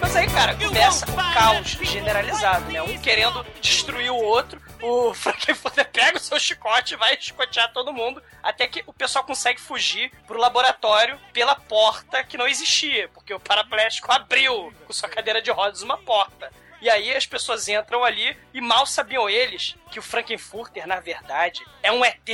[0.00, 2.82] Mas aí, cara, começa o caos generalizado, né?
[2.82, 4.60] Um querendo destruir o outro.
[4.82, 8.20] O Frankenfurter pega o seu chicote e vai chicotear todo mundo.
[8.42, 13.08] Até que o pessoal consegue fugir pro laboratório pela porta que não existia.
[13.10, 16.50] Porque o parapléstico abriu com sua cadeira de rodas uma porta.
[16.80, 21.60] E aí as pessoas entram ali e mal sabiam eles que o Frankenfurter, na verdade,
[21.82, 22.28] é um ET.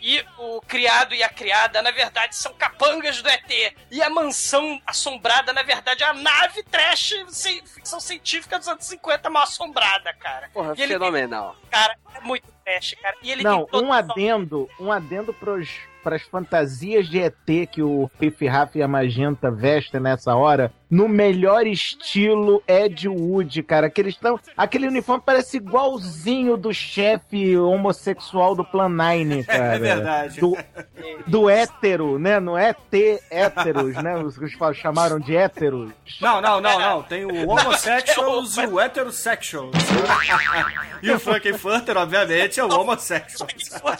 [0.00, 3.74] E o criado e a criada, na verdade, são capangas do ET.
[3.90, 8.84] E a mansão assombrada, na verdade, é a nave trash ci- ficção científica dos anos
[8.84, 10.50] 50 mal assombrada, cara.
[10.52, 11.56] Porra, E ele fenomenal.
[11.62, 13.16] tem- cara, é muito trash, cara.
[13.22, 15.68] E ele Não, um adendo, um adendo pros,
[16.04, 21.08] pras fantasias de ET que o Piff Raff e a Magenta vestem nessa hora, no
[21.08, 23.90] melhor estilo Ed Wood, cara.
[23.90, 24.38] Que eles estão.
[24.56, 29.74] Aquele uniforme parece igualzinho do chefe homossexual do Plan 9, cara.
[29.74, 30.40] É verdade.
[30.40, 30.56] Do,
[31.26, 32.40] do hétero, né?
[32.40, 32.78] No ET
[33.30, 34.16] héteros, né?
[34.16, 35.92] Os que chamaram de héteros.
[36.20, 37.02] Não, não, não, não.
[37.02, 39.74] Tem o homosexuals e o heterosexuals.
[41.02, 43.48] e o Frankenfurter, obviamente, é o homossexual.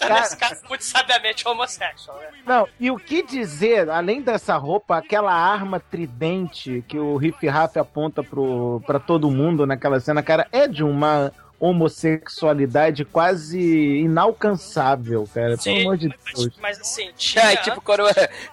[0.09, 2.29] Nesse caso, muito sabiamente homossexual, né?
[2.47, 7.79] Não, e o que dizer, além dessa roupa, aquela arma tridente que o Riff Raff
[7.79, 13.59] aponta pro, pra todo mundo naquela cena, cara, é de uma homossexualidade quase
[13.99, 15.51] inalcançável, cara.
[15.57, 16.51] Pelo Sim, amor de mas, Deus.
[16.61, 17.53] mas assim, tinha...
[17.53, 18.05] É, tipo, quando,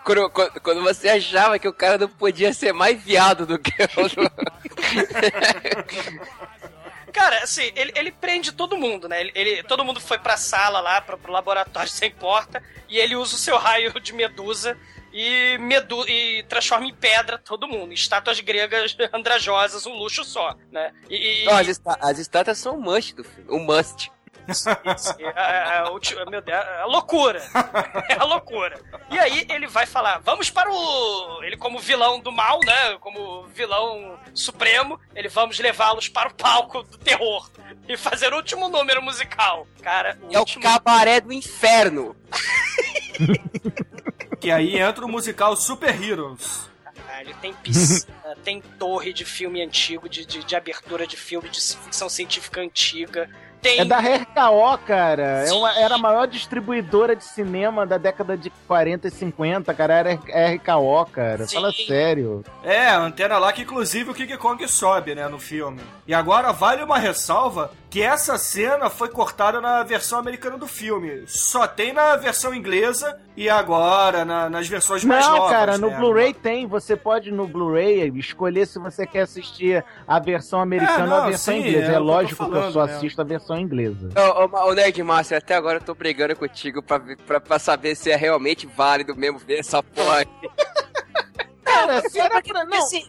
[0.03, 3.71] quando, quando- quando você achava que o cara não podia ser mais viado do que
[3.71, 3.75] o.
[7.13, 9.21] Cara, assim, ele, ele prende todo mundo, né?
[9.21, 13.15] Ele, ele- todo mundo foi pra sala lá, pro, pro laboratório sem porta, e ele
[13.15, 14.75] usa o seu raio de medusa
[15.17, 20.91] e, medu e transforma em pedra todo mundo, estátuas gregas andrajosas, um luxo só, né?
[21.09, 23.49] E, Não, as, está- as estátuas são o must do filme.
[23.49, 24.11] O must.
[24.47, 27.41] é, é, é, o tio- meu Deus, é a loucura.
[28.09, 28.79] É a loucura.
[29.09, 31.43] E aí ele vai falar, vamos para o...
[31.43, 32.97] Ele como vilão do mal, né?
[32.99, 37.49] Como vilão supremo, ele vamos levá-los para o palco do terror.
[37.87, 39.65] E fazer o último número musical.
[39.81, 40.61] Cara, o É o último...
[40.63, 42.15] cabaré do inferno.
[44.45, 46.69] Que aí entra o musical Super Heroes.
[46.83, 51.59] Caralho, tem piscina, tem torre de filme antigo, de, de, de abertura de filme de
[51.59, 53.27] ficção científica antiga.
[53.65, 53.79] Tem...
[53.79, 55.43] É da RKO, cara.
[55.47, 59.93] É uma, era a maior distribuidora de cinema da década de 40 e 50, cara.
[59.93, 61.47] Era RKO, cara.
[61.47, 61.85] Fala Sim.
[61.87, 62.43] sério.
[62.63, 65.79] É, a antena lá que inclusive o King Kong sobe, né, no filme.
[66.07, 71.23] E agora vale uma ressalva que essa cena foi cortada na versão americana do filme.
[71.27, 75.51] Só tem na versão inglesa e agora na- nas versões mais Não, novas.
[75.51, 75.97] cara, no né?
[75.97, 76.67] Blu-ray tem.
[76.67, 81.23] Você pode no Blu-ray escolher se você quer assistir a versão americana É, não, ou
[81.23, 81.77] a versão sim, inglesa.
[81.77, 82.93] é É, o que eu lógico que eu só né?
[82.95, 84.09] assisto a versão inglesa.
[84.15, 87.95] Ô, ô, ô, Nerd Master, até agora eu tô brigando contigo pra, pra, pra saber
[87.95, 90.25] se é realmente válido mesmo ver essa porra.
[91.65, 92.63] Cara, se era pra.
[92.63, 93.05] Não, assim,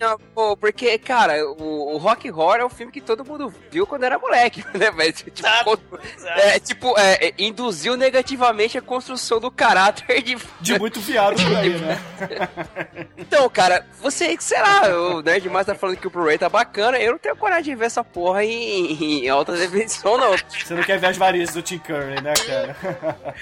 [0.58, 4.18] porque, cara, o, o Rock Horror é um filme que todo mundo viu quando era
[4.18, 4.90] moleque, né?
[4.90, 5.80] Mas, tipo, Exato,
[6.24, 10.36] é, tipo, é, é, induziu negativamente a construção do caráter de.
[10.60, 11.98] De muito viado por aí, né?
[13.18, 16.98] Então, cara, você, sei lá, o Nerd Master tá falando que o Blu-ray tá bacana,
[16.98, 20.36] eu não tenho coragem de ver essa porra em, em alta definição, não.
[20.36, 22.76] Você não quer ver as varizes do Tim Curry, né, cara?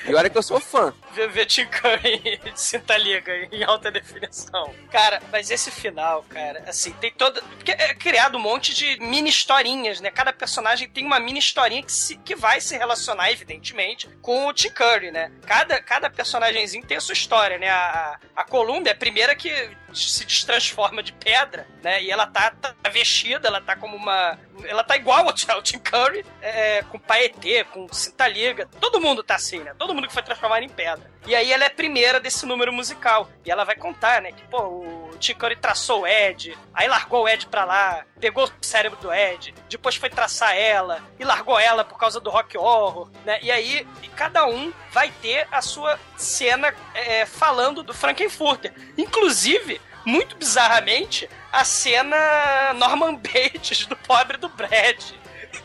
[0.06, 0.92] E olha que eu sou fã.
[1.12, 4.70] Ver, ver Tim Curry de cinta liga em alta definição.
[4.90, 7.42] Cara, Mas esse final, cara, assim, tem todo.
[7.42, 10.10] Porque é criado um monte de mini historinhas, né?
[10.10, 14.52] Cada personagem tem uma mini historinha que, se- que vai se relacionar, evidentemente, com o
[14.52, 15.30] Tim Curry, né?
[15.46, 17.68] Cada, cada personagemzinho tem a sua história, né?
[17.68, 19.50] A, a Columbia é a primeira que
[19.94, 22.02] se destransforma de pedra, né?
[22.02, 24.38] E ela tá, tá vestida, ela tá como uma.
[24.64, 28.68] Ela tá igual ao, Tim Curry, é, com paetê, com cinta liga.
[28.80, 29.74] Todo mundo tá assim, né?
[29.78, 31.10] Todo mundo que foi transformado em pedra.
[31.26, 33.28] E aí ela é a primeira desse número musical.
[33.44, 34.32] E ela vai contar, né?
[34.32, 38.44] Que, pô, o Tim Curry traçou o Ed, aí largou o Ed pra lá, pegou
[38.44, 42.56] o cérebro do Ed, depois foi traçar ela, e largou ela por causa do rock
[42.56, 43.38] horror, né?
[43.42, 43.86] E aí,
[44.16, 48.72] cada um vai ter a sua cena é, falando do Frankenfurter.
[48.96, 55.02] Inclusive, muito bizarramente, a cena Norman Bates do pobre do Brad.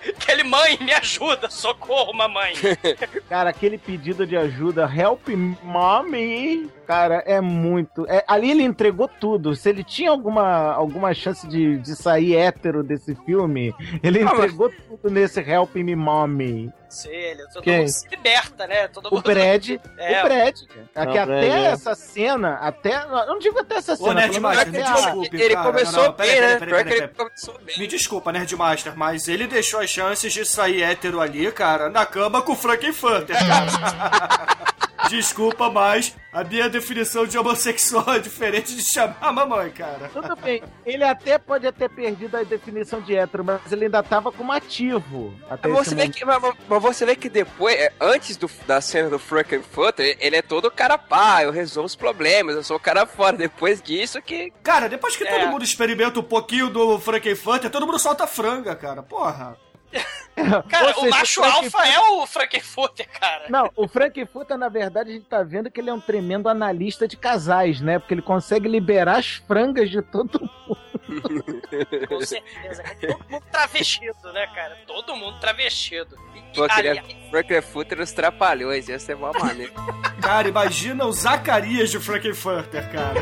[0.07, 2.53] Aquele mãe, me ajuda, socorro, mamãe.
[3.29, 5.27] Cara, aquele pedido de ajuda, help
[5.63, 8.05] mommy, cara, é muito.
[8.07, 9.55] é- ali ele entregou tudo.
[9.55, 13.73] Se ele tinha alguma, alguma chance de, de sair hétero desse filme,
[14.03, 16.71] ele Ah, mas- entregou tudo nesse help me mommy.
[17.07, 17.79] Ele, todo Quem?
[17.79, 18.87] mundo se liberta, né?
[18.87, 19.23] Todo O mundo...
[19.23, 20.55] Brad, É, o Brad.
[20.95, 21.65] Não, Aqui o até Brad, é.
[21.65, 22.95] essa cena, até.
[23.03, 24.09] Eu não digo até essa cena.
[24.09, 25.71] Ô, Nerd pelo menos Master, me desculpe, Ele cara.
[25.71, 27.09] começou Não, não, peraí, bem, né?
[27.09, 27.79] que.
[27.79, 32.41] Me desculpa, Nerdmaster, mas ele deixou as chances de sair hétero ali, cara, na cama
[32.41, 34.69] com o Frankenfurter, cara.
[35.07, 40.09] Desculpa, mas a minha definição de homossexual é diferente de chamar a mamãe, cara.
[40.11, 44.31] Tudo bem, ele até pode ter perdido a definição de hétero, mas ele ainda tava
[44.31, 45.33] como ativo.
[45.49, 48.81] Até Mas você, vê que, mas, mas você vê que depois, é, antes do- da
[48.81, 52.79] cena do Frankenfurter, ele é todo cara pá, eu resolvo os problemas, eu sou o
[52.79, 53.37] cara fora.
[53.37, 54.51] Depois disso que.
[54.61, 55.39] Cara, depois que É.
[55.39, 59.01] todo mundo experimenta um pouquinho do Frankenfurter, todo mundo solta franga, cara.
[59.01, 59.57] Porra.
[60.69, 63.45] Cara, Ou o seja, macho Frank- alfa é o Frankenfurter, cara.
[63.49, 67.05] Não, o Frankfurter, na verdade, a gente tá vendo que ele é um tremendo analista
[67.07, 67.99] de casais, né?
[67.99, 70.79] Porque ele consegue liberar as frangas de todo mundo.
[72.07, 72.83] Com certeza.
[72.83, 72.95] cara.
[73.01, 74.77] Todo mundo travestido, né, cara?
[74.87, 76.15] Todo mundo travestido.
[76.33, 79.73] E, Pô, queria aliás, Frankenfurter nos trapalhões, ia ser mó maneiro.
[80.21, 83.19] Cara, imagina o Zacarias de Frankenfurter, cara.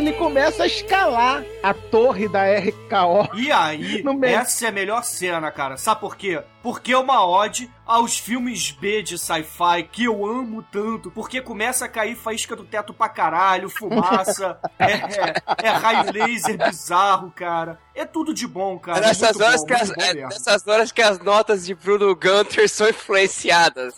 [0.00, 3.34] Ele começa a escalar a torre da RKO.
[3.34, 5.76] E aí, essa é a melhor cena, cara.
[5.76, 6.42] Sabe por quê?
[6.62, 11.10] Porque é uma ode aos filmes B de sci-fi que eu amo tanto.
[11.10, 16.58] Porque começa a cair faísca do teto pra caralho, fumaça, é, é- é raio laser
[16.58, 17.78] bizarro, cara.
[17.94, 18.98] É tudo de bom, cara.
[18.98, 22.14] É nessas, muito horas bom, que as, é nessas horas que as notas de Bruno
[22.14, 23.94] Gunter são influenciadas.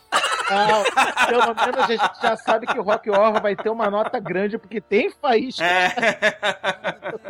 [0.51, 4.19] Não, pelo menos a gente já sabe que o Rock Horror vai ter uma nota
[4.19, 5.65] grande, porque tem faísca.
[5.65, 5.89] É.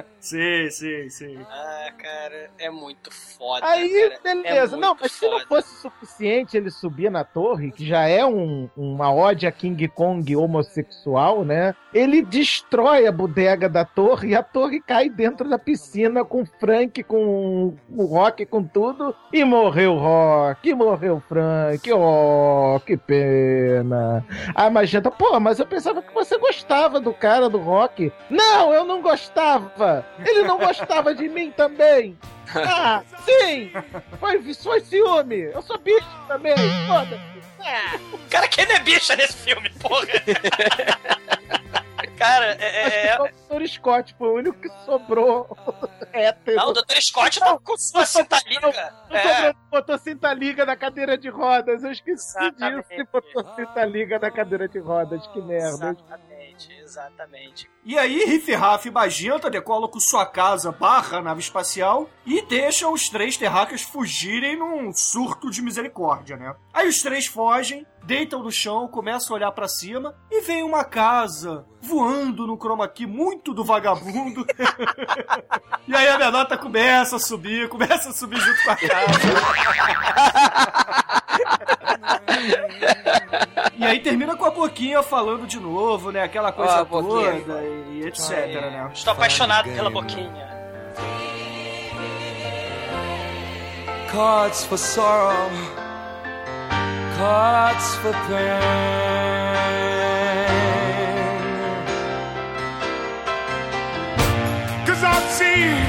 [0.20, 1.38] sim, sim, sim.
[1.50, 3.66] Ah, cara, é muito foda.
[3.66, 4.34] Aí, cara.
[4.34, 4.76] beleza.
[4.76, 5.46] É não, mas se não foda.
[5.48, 10.34] fosse suficiente ele subir na torre, que já é um- uma ode a King Kong
[10.36, 11.74] homossexual, né?
[11.92, 16.46] Ele destrói a bodega da torre e a torre cai dentro da piscina com o
[16.46, 19.14] Frank, com o Rock, com tudo.
[19.32, 21.90] E morreu o Rock, e morreu o Frank.
[21.92, 24.24] Oh, que pena.
[24.54, 28.12] A Magenta, pô, mas eu pensava que você gostava do cara do Rock.
[28.30, 30.04] Não, eu não gostava.
[30.24, 32.16] Ele não gostava de mim também.
[32.54, 33.70] Ah, sim!
[34.18, 35.50] Foi, foi ciúme!
[35.52, 36.54] Eu sou bicho também!
[36.86, 37.32] Foda-se!
[37.64, 37.98] Ah,
[38.28, 40.06] Cara, quem não é bicha nesse filme, porra?
[42.22, 43.06] cara, é.
[43.08, 43.66] é- o Dr.
[43.66, 45.56] Scott foi o único que sobrou
[46.12, 46.56] hétero.
[46.56, 47.00] Não, o Dr.
[47.00, 48.94] Scott tá com sua cinta liga.
[49.10, 49.34] Não É.
[49.36, 51.82] sobrou, botou cinta liga na cadeira de rodas.
[51.82, 52.88] Eu esqueci Exatamente.
[52.88, 55.26] disso e botou cinta liga na cadeira de rodas.
[55.28, 55.96] Que merda.
[55.96, 57.70] Exatamente, exatamente.
[57.84, 62.92] E aí, Riff Raff e Magenta decolam com sua casa barra nave espacial e deixam
[62.92, 66.54] os três terráqueos fugirem num surto de misericórdia, né?
[66.72, 70.84] Aí os três fogem, deitam no chão, começam a olhar pra cima e vem uma
[70.84, 74.44] casa voando no chroma key muito do vagabundo.
[75.86, 78.92] e aí a minha nota começa a subir, começa a subir junto com a casa.
[83.76, 86.22] E aí termina com a boquinha falando de novo, né?
[86.22, 87.40] Aquela coisa Ah, boquinha.
[87.40, 88.90] toda e, e etc, né?
[88.92, 90.50] Estou apaixonado pela boquinha.
[94.10, 95.50] Cards for sorrow,
[97.16, 99.52] cards for pain.
[104.86, 105.81] Cause I've seen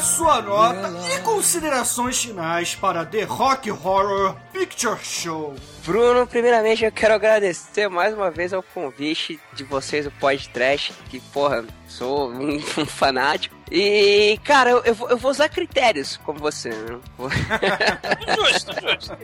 [0.00, 5.54] a sua nota e considerações finais para The Rock Horror Picture Show?
[5.84, 11.20] Bruno, primeiramente eu quero agradecer mais uma vez ao convite de vocês, o podcast, que,
[11.20, 13.59] porra, sou um, um fanático.
[13.70, 16.98] E, cara, eu, eu, vou, eu vou usar critérios como você, né?
[18.34, 19.16] Justo, justo.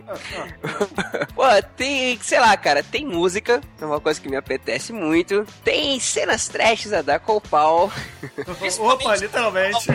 [1.35, 1.43] Pô,
[1.77, 5.45] tem, sei lá, cara, tem música, é uma coisa que me apetece muito.
[5.65, 7.91] Tem cenas trashes a dar com o pau.
[8.79, 9.87] Opa, literalmente.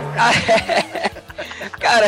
[1.80, 2.08] Cara,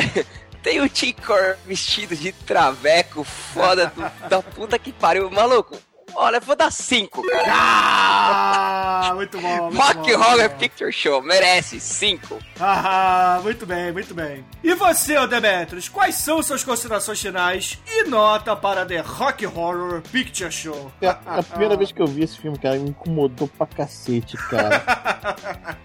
[0.62, 5.30] tem o Tim Curry vestido de traveco, foda do- da puta que pariu.
[5.32, 5.78] Maluco,
[6.16, 7.44] olha, eu vou dar cinco, cara.
[7.48, 9.72] Ah, muito bom.
[9.72, 10.58] Muito Rock bom, Horror bom.
[10.58, 12.40] Picture Show, merece cinco.
[12.60, 14.46] Ah, muito bem, muito bem.
[14.64, 20.52] E você, Demetrius, quais são suas considerações finais e nota para The Rock Horror Picture
[20.52, 20.92] Show?
[21.02, 24.84] É a primeira vez que eu vi esse filme, cara, me incomodou pra cacete, cara.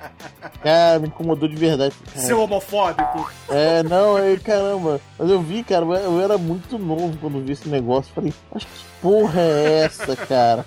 [0.63, 1.95] Cara, me incomodou de verdade.
[2.13, 2.27] Cara.
[2.27, 3.31] Seu homofóbico.
[3.49, 5.01] É, não, é, caramba.
[5.17, 8.13] Mas eu vi, cara, eu era muito novo quando vi esse negócio.
[8.13, 8.71] Falei, mas que
[9.01, 10.67] porra é essa, cara?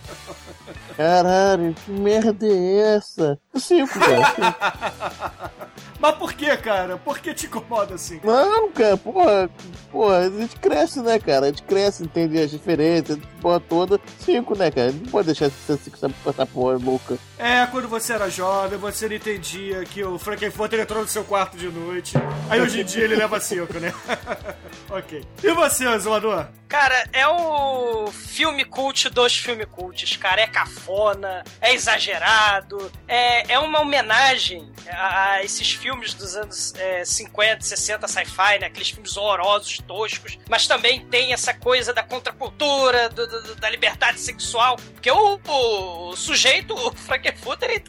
[0.95, 3.39] Caralho, que merda é essa?
[3.56, 5.52] Cinco, cara.
[5.99, 6.97] Mas por que, cara?
[6.97, 8.20] Por que te incomoda assim?
[8.24, 9.49] Não, cara, porra,
[9.91, 11.45] porra, a gente cresce, né, cara?
[11.45, 13.99] A gente cresce, entende as diferenças, porra toda.
[14.20, 14.91] Cinco, né, cara?
[14.91, 15.97] Não pode deixar de ser cinco
[16.28, 17.20] essa porra louca.
[17.38, 21.56] É, quando você era jovem, você não entendia que o Frankenfurter entrou no seu quarto
[21.56, 22.16] de noite.
[22.49, 23.93] Aí hoje em dia ele leva cinco, né?
[24.92, 25.26] ok.
[25.44, 26.48] E você, zoador?
[26.68, 30.39] Cara, é o filme cult dos filme cults, cara.
[30.39, 37.04] É cafona, é exagerado, é, é uma homenagem a, a esses filmes dos anos é,
[37.04, 38.68] 50, 60, sci-fi, né?
[38.68, 40.38] Aqueles filmes horrorosos, toscos.
[40.50, 44.78] Mas também tem essa coisa da contracultura, do- do- da liberdade sexual.
[44.94, 47.84] Porque o, o sujeito, o Frankenfurter, ele,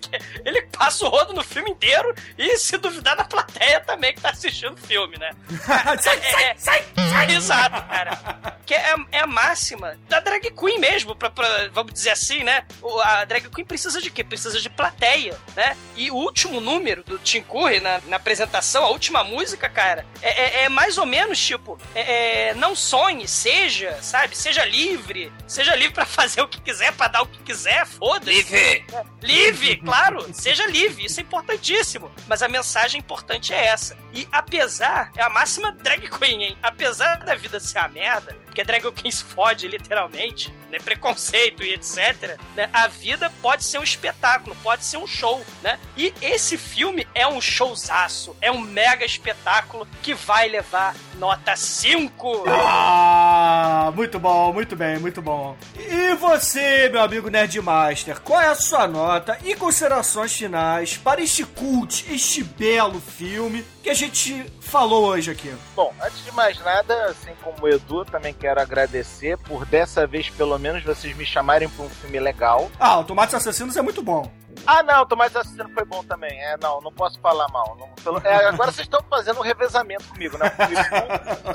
[0.44, 4.30] ele passa o rodo no filme inteiro e, se duvidar, na plateia também que tá
[4.30, 5.30] assistindo o filme, né?
[5.64, 6.84] sai, sai, sai, sai!
[7.28, 8.53] Exato, cara.
[8.64, 12.64] Que é, é a máxima da drag queen mesmo, pra, pra- vamos dizer assim, né?
[13.05, 14.22] A drag queen precisa de quê?
[14.22, 15.76] Precisa de plateia, né?
[15.97, 20.28] E o último número do Tim Curry na, na apresentação, a última música, cara, é,
[20.30, 24.36] é- é mais ou menos tipo: é- é, não sonhe, seja, sabe?
[24.36, 28.30] Seja livre, seja livre pra fazer o que quiser, pra dar o que quiser, foda-se.
[28.32, 28.86] Livre!
[29.20, 32.11] Livre, claro, seja livre, isso é importantíssimo.
[32.28, 33.97] Mas a mensagem importante é essa.
[34.12, 36.59] E apesar, é a máxima drag queen, hein?
[36.62, 36.81] Apesar
[37.24, 40.78] da vida ser a merda, porque drag queen se fode literalmente, né?
[40.78, 42.38] Preconceito e etc.
[42.55, 42.68] né?
[42.70, 45.78] A vida pode ser um espetáculo, pode ser um show, né?
[45.96, 52.44] E esse filme é um showzaço, é um mega espetáculo que vai levar nota 5.
[52.46, 55.57] Ah, muito bom, muito bem, muito bom.
[55.78, 61.44] E você, meu amigo Nerdmaster, qual é a sua nota e considerações finais para este
[61.44, 65.53] cult, este belo filme que a gente falou hoje aqui?
[65.74, 70.28] Bom, antes de mais nada, assim como o Edu, também quero agradecer por dessa vez,
[70.28, 72.68] pelo menos, vocês me chamarem para um filme legal.
[72.78, 74.28] Ah, o Tomates Assassinos é muito bom.
[74.66, 76.30] Ah, não, Tomás Assassino foi bom também.
[76.43, 77.76] É, não, não posso falar mal.
[77.80, 80.53] Não, pelo- é, agora vocês estão fazendo um revezamento comigo, né?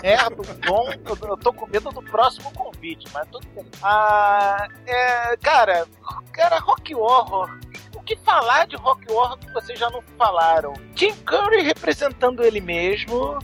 [0.03, 0.31] Erro,
[0.65, 3.65] bom, eu, eu tô com medo do próximo convite, mas tudo bem.
[3.83, 5.85] Ah, é, cara,
[6.31, 7.49] cara, Rock Horror.
[7.95, 10.73] O que falar de Rock Horror que vocês já não falaram?
[10.95, 13.37] Tim Curry representando ele mesmo.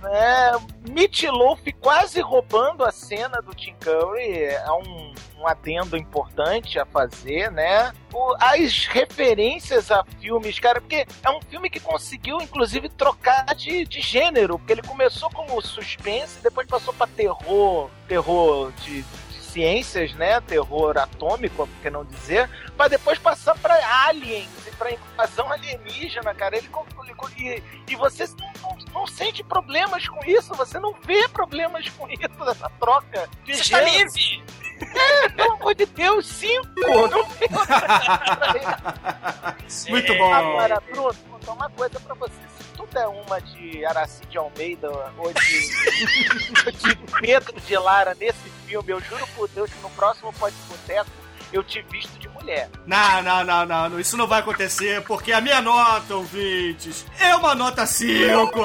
[0.00, 0.52] Né?
[0.88, 7.50] Meatloaf quase roubando a cena do Tim Curry é um, um adendo importante a fazer,
[7.50, 7.92] né?
[8.12, 13.84] O- as referências a filmes, cara, porque é um filme que conseguiu, inclusive, trocar de,
[13.84, 19.04] de gênero, porque ele começou como suspense, depois passou pra terror, terror de,
[19.50, 20.40] ciências, né?
[20.42, 23.74] Terror atômico, por que não dizer, pra depois passar pra
[24.06, 26.56] aliens e pra invasão alienígena, cara.
[26.56, 26.68] Ele
[27.04, 27.62] ele e,
[27.92, 32.24] e você não, não- não sente problemas com isso, você não vê problemas com isso,
[32.50, 34.10] essa troca de Você está gênero.
[34.14, 34.42] livre!
[34.80, 36.66] É, pelo amor de Deus, cinco!
[37.10, 37.48] Não tem
[39.90, 40.32] Muito bom.
[40.32, 42.32] Agora, Bruno, vou contar uma coisa pra você.
[42.58, 45.40] Se tu der uma de Aracide Almeida ou de,
[46.72, 51.10] de Pedro de Lara nesse filme, eu juro por Deus que no próximo Pode Boteco
[51.52, 52.68] eu te visto de mulher.
[52.86, 57.54] Não, não, não, não, isso não vai acontecer, porque a minha nota, ouvintes, é uma
[57.54, 58.52] nota 5.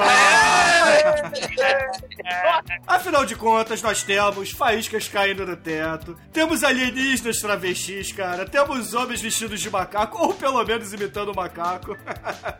[2.86, 9.20] Afinal de contas, nós temos faíscas caindo do teto, temos alienígenas travestis, cara, temos homens
[9.20, 11.96] vestidos de macaco, ou pelo menos imitando um macaco.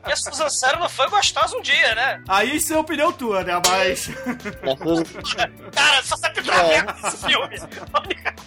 [0.07, 2.23] E a Susan Sarandon não foi gostosa um dia, né?
[2.29, 4.09] Aí isso é opinião tua, né, mas...
[5.73, 6.85] Cara, só sabe pra É.
[7.07, 7.57] esse filme.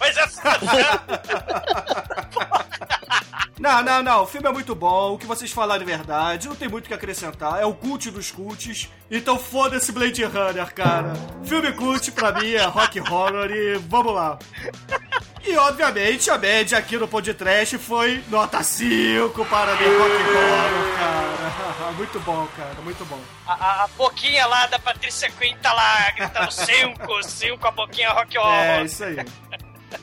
[0.00, 0.42] coisa é essa.
[3.60, 4.22] Não, não, não.
[4.22, 5.12] O filme é muito bom.
[5.12, 6.48] O que vocês falaram é verdade.
[6.48, 7.60] Não tem muito o que acrescentar.
[7.60, 8.88] É o cult dos cults.
[9.10, 11.12] Então foda-se Blade Runner, cara.
[11.44, 14.38] Filme cult pra mim é rock horror e vamos lá.
[15.44, 21.92] E obviamente a média aqui no podcast foi nota 5 para The Rock Horror, cara.
[21.96, 22.74] Muito bom, cara.
[22.82, 23.18] Muito bom.
[23.46, 28.10] A, a, a boquinha lá da Patrícia Quinn tá lá gritando 5, 5, a boquinha
[28.10, 28.54] rock horror.
[28.54, 29.16] É, isso aí.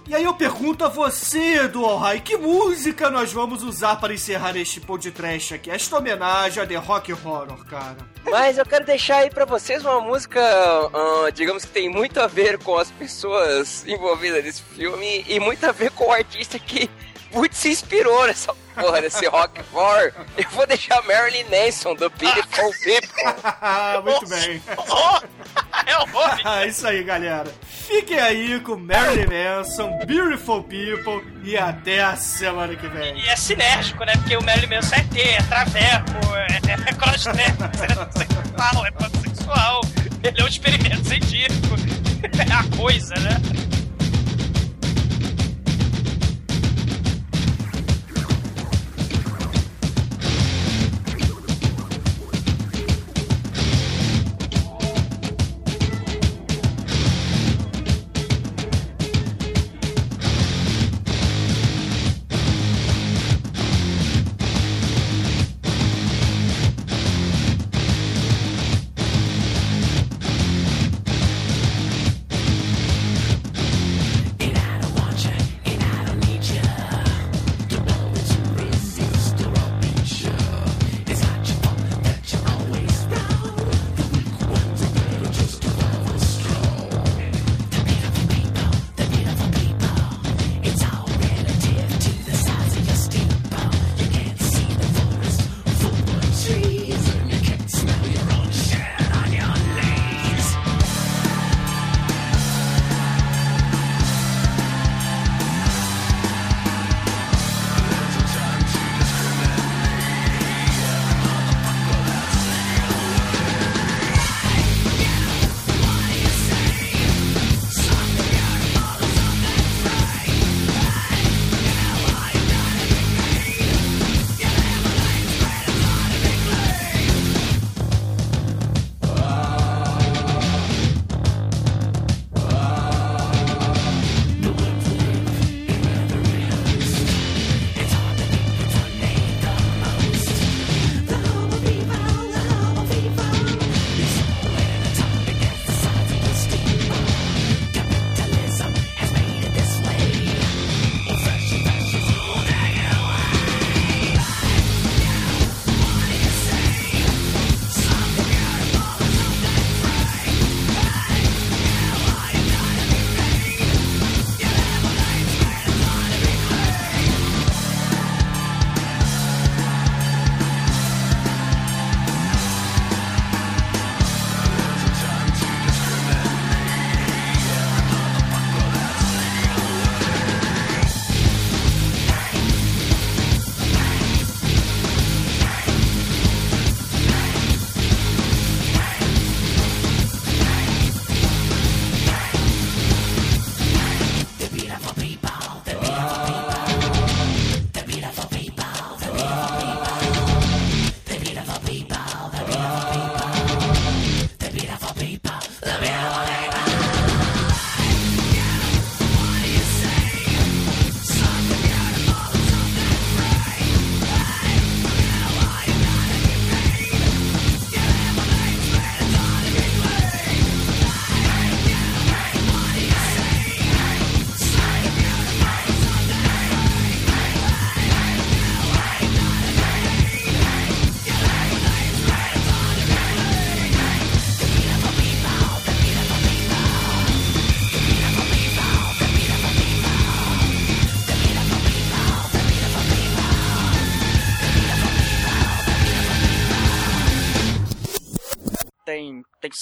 [0.07, 4.55] E aí eu pergunto a você, Edu Alhai, que música nós vamos usar para encerrar
[4.55, 5.69] este podcast aqui?
[5.69, 7.97] Esta homenagem a The Rock Horror, cara.
[8.25, 12.27] Mas eu quero deixar aí pra vocês uma música, ah, digamos que tem muito a
[12.27, 16.89] ver com as pessoas envolvidas nesse filme e muito a ver com o artista que
[17.33, 20.11] muito se inspirou nessa porra, nesse rock horror.
[20.37, 24.03] Eu vou deixar Marilyn Manson do Beautiful People.
[24.03, 24.61] Muito bem.
[25.85, 27.51] é o Isso aí, galera.
[27.65, 33.17] Fiquem aí com Marilyn Manson, Beautiful People e até a semana que vem.
[33.17, 34.13] E é sinérgico, né?
[34.17, 39.81] Porque o Marilyn Manson é T, é traveco, é, é crossdress, é sexual, é pansexual.
[40.23, 41.75] Ele é um experimento científico.
[42.37, 43.37] É a coisa, né?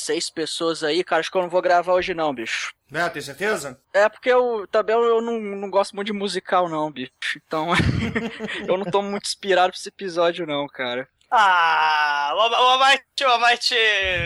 [0.05, 1.19] Seis pessoas aí, cara.
[1.19, 2.73] Acho que eu não vou gravar hoje, não, bicho.
[2.89, 3.79] Né, tem certeza?
[3.93, 7.11] É porque eu também eu não, não gosto muito de musical, não, bicho.
[7.45, 7.69] Então
[8.67, 11.07] eu não tô muito inspirado pra esse episódio, não, cara.
[11.31, 13.75] Ah, o Almighty, o Almighty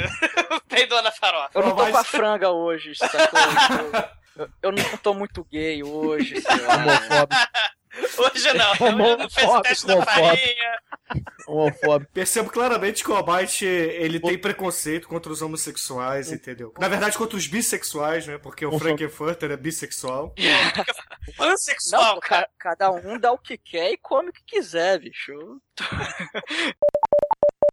[0.68, 1.50] peidou na farofa.
[1.54, 3.20] Eu não tô com a franga hoje, sacou?
[4.40, 6.76] Eu, eu não tô muito gay hoje, sei lá.
[6.76, 7.42] Homofóbico.
[8.18, 8.72] Hoje não.
[8.72, 10.80] Hoje não fez o teste da farinha.
[11.48, 12.12] Homofóbico.
[12.14, 16.72] Percebo claramente que o Almighty, ele tem preconceito contra os homossexuais, entendeu?
[16.78, 18.38] Na verdade, contra os bissexuais, né?
[18.38, 20.36] Porque o Frankenfurter é bissexual.
[21.36, 25.60] Pansexual, Não, ca- cada um dá o que quer e come o que quiser, bicho.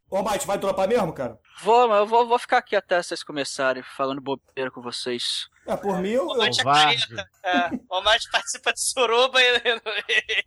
[0.09, 1.37] Ô, Almighty, vai dropar mesmo, cara?
[1.63, 5.49] Vou, mas eu vou, vou ficar aqui até vocês começarem falando bobeira com vocês.
[5.67, 6.27] É, por mim, eu...
[6.27, 7.31] O Mate é careta.
[7.43, 9.63] É, o Mate participa de suruba e,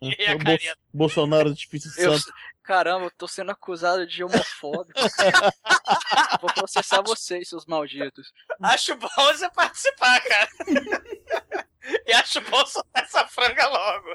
[0.00, 0.78] e é Bo- careta.
[0.94, 2.32] Bolsonaro de Espírito Eu, Santo.
[2.62, 4.98] caramba, eu tô sendo acusado de homofóbico.
[6.40, 8.32] vou processar vocês, seus malditos.
[8.62, 10.48] Acho bom você participar, cara.
[12.06, 14.08] E acho bom soltar essa franga logo.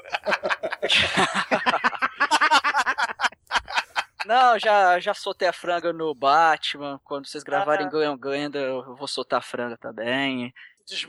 [4.26, 7.00] Não, já, já soltei a franga no Batman.
[7.04, 10.52] Quando vocês gravarem Ganham Ganha, eu vou soltar a franga também.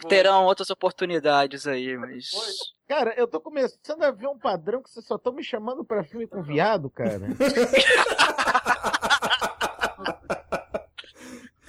[0.08, 2.32] Terão outras oportunidades aí, mas.
[2.88, 6.04] Cara, eu tô começando a ver um padrão que vocês só estão me chamando pra
[6.04, 7.22] filme com viado, cara.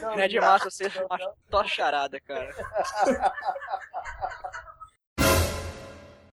[0.01, 1.07] Não é de massa, você é
[1.51, 2.55] uma charada, cara.